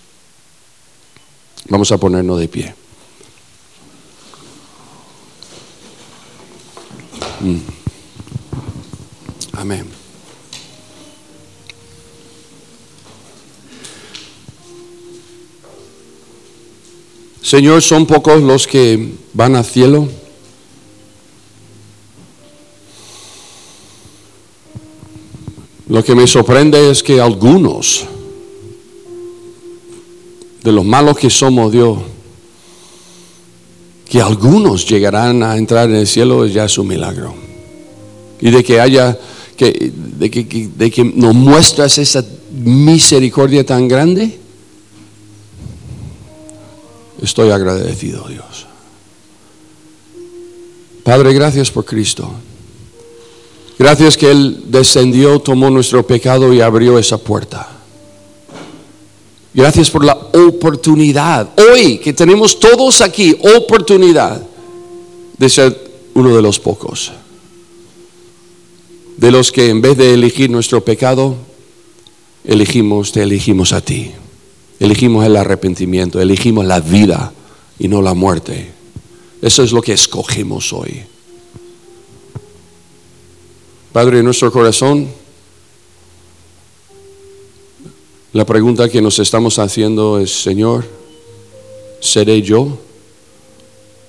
Vamos 1.68 1.92
a 1.92 1.98
ponernos 1.98 2.40
de 2.40 2.48
pie. 2.48 2.76
Mm. 7.42 7.58
Amén. 9.54 9.86
Señor, 17.42 17.82
¿son 17.82 18.06
pocos 18.06 18.42
los 18.42 18.66
que 18.68 19.14
van 19.34 19.56
al 19.56 19.66
cielo? 19.66 20.08
Lo 25.88 26.04
que 26.04 26.16
me 26.16 26.26
sorprende 26.26 26.90
es 26.90 27.04
que 27.04 27.22
algunos 27.22 28.06
de 30.66 30.72
los 30.72 30.84
malos 30.84 31.16
que 31.16 31.30
somos 31.30 31.72
Dios, 31.72 32.00
que 34.10 34.20
algunos 34.20 34.88
llegarán 34.88 35.44
a 35.44 35.58
entrar 35.58 35.88
en 35.88 35.98
el 35.98 36.08
cielo 36.08 36.48
ya 36.48 36.66
es 36.66 36.78
un 36.80 36.88
milagro. 36.88 37.36
Y 38.42 38.50
de 38.50 38.64
que 38.64 38.82
haya, 38.82 39.16
que, 39.56 39.94
de, 39.94 40.32
que, 40.32 40.70
de 40.76 40.90
que 40.90 41.04
nos 41.04 41.36
muestras 41.36 42.00
esa 42.00 42.26
misericordia 42.52 43.64
tan 43.64 43.88
grande, 43.88 44.40
estoy 47.22 47.52
agradecido 47.52 48.28
Dios. 48.28 48.66
Padre, 51.04 51.32
gracias 51.34 51.70
por 51.70 51.86
Cristo. 51.86 52.32
Gracias 53.78 54.18
que 54.18 54.32
Él 54.32 54.64
descendió, 54.66 55.38
tomó 55.38 55.70
nuestro 55.70 56.08
pecado 56.08 56.52
y 56.54 56.62
abrió 56.62 56.98
esa 56.98 57.20
puerta. 57.20 57.75
Gracias 59.56 59.90
por 59.90 60.04
la 60.04 60.14
oportunidad, 60.14 61.58
hoy 61.58 61.98
que 62.00 62.12
tenemos 62.12 62.60
todos 62.60 63.00
aquí, 63.00 63.34
oportunidad 63.56 64.46
de 65.38 65.50
ser 65.50 65.92
uno 66.14 66.36
de 66.36 66.42
los 66.42 66.60
pocos. 66.60 67.14
De 69.16 69.32
los 69.32 69.54
que 69.54 69.70
en 69.70 69.80
vez 69.80 69.98
de 69.98 70.14
elegir 70.14 70.50
nuestro 70.50 70.84
pecado, 70.84 71.38
elegimos, 72.44 73.14
te 73.14 73.24
elegimos 73.24 73.72
a 73.72 73.80
ti. 73.80 74.12
Elegimos 74.78 75.26
el 75.26 75.38
arrepentimiento, 75.38 76.20
elegimos 76.20 76.66
la 76.66 76.82
vida 76.82 77.32
y 77.80 77.88
no 77.88 78.02
la 78.02 78.14
muerte. 78.14 78.74
Eso 79.42 79.64
es 79.64 79.72
lo 79.72 79.82
que 79.82 79.94
escogemos 79.94 80.74
hoy. 80.74 81.02
Padre, 83.94 84.20
en 84.20 84.26
nuestro 84.26 84.52
corazón, 84.52 85.08
la 88.36 88.46
pregunta 88.46 88.90
que 88.90 89.02
nos 89.02 89.18
estamos 89.20 89.60
haciendo 89.60 90.20
es, 90.20 90.30
Señor, 90.30 90.86
¿seré 92.02 92.42
yo 92.42 92.78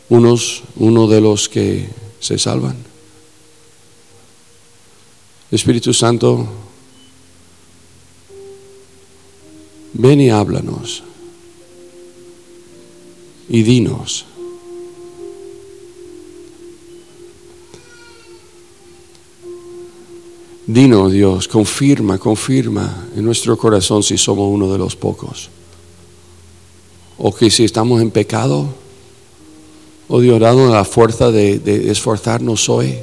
uno 0.09 1.07
de 1.07 1.20
los 1.20 1.49
que 1.49 1.89
se 2.18 2.37
salvan? 2.37 2.77
Espíritu 5.53 5.95
Santo, 5.95 6.45
ven 9.93 10.20
y 10.20 10.31
háblanos 10.31 11.05
y 13.49 13.62
dinos. 13.62 14.27
Dinos, 20.66 21.12
Dios, 21.12 21.46
confirma, 21.46 22.18
confirma 22.18 23.06
en 23.14 23.24
nuestro 23.24 23.56
corazón 23.56 24.02
si 24.02 24.18
somos 24.18 24.52
uno 24.52 24.72
de 24.72 24.78
los 24.78 24.96
pocos. 24.96 25.48
O 27.18 27.32
que 27.32 27.50
si 27.50 27.64
estamos 27.64 28.02
en 28.02 28.10
pecado, 28.10 28.66
o 30.08 30.20
Dios, 30.20 30.40
dado 30.40 30.68
la 30.68 30.84
fuerza 30.84 31.30
de, 31.30 31.60
de 31.60 31.90
esforzarnos 31.90 32.68
hoy 32.68 32.96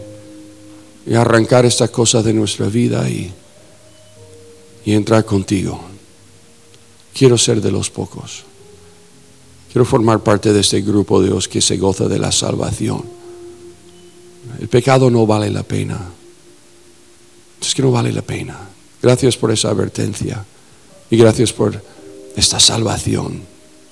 y 1.05 1.14
arrancar 1.14 1.66
estas 1.66 1.89
cosas 1.89 2.24
de 2.24 2.34
nuestra 2.34 2.68
vida 2.68 3.09
y, 3.09 3.32
y 4.86 4.93
entrar 4.93 5.26
contigo. 5.26 5.80
Quiero 7.14 7.38
ser 7.38 7.61
de 7.61 7.72
los 7.72 7.89
pocos. 7.89 8.43
Quiero 9.72 9.86
formar 9.86 10.20
parte 10.20 10.51
de 10.53 10.59
este 10.59 10.82
grupo, 10.82 11.22
Dios, 11.22 11.47
que 11.47 11.61
se 11.61 11.78
goza 11.78 12.07
de 12.07 12.20
la 12.20 12.32
salvación. 12.32 13.03
El 14.59 14.68
pecado 14.68 15.09
no 15.09 15.26
vale 15.26 15.49
la 15.49 15.64
pena. 15.64 16.12
Es 17.66 17.74
que 17.74 17.82
no 17.82 17.91
vale 17.91 18.11
la 18.11 18.22
pena. 18.22 18.57
Gracias 19.01 19.38
por 19.38 19.51
esa 19.51 19.70
advertencia 19.70 20.43
y 21.09 21.18
gracias 21.18 21.53
por 21.53 21.82
esta 22.36 22.59
salvación. 22.59 23.53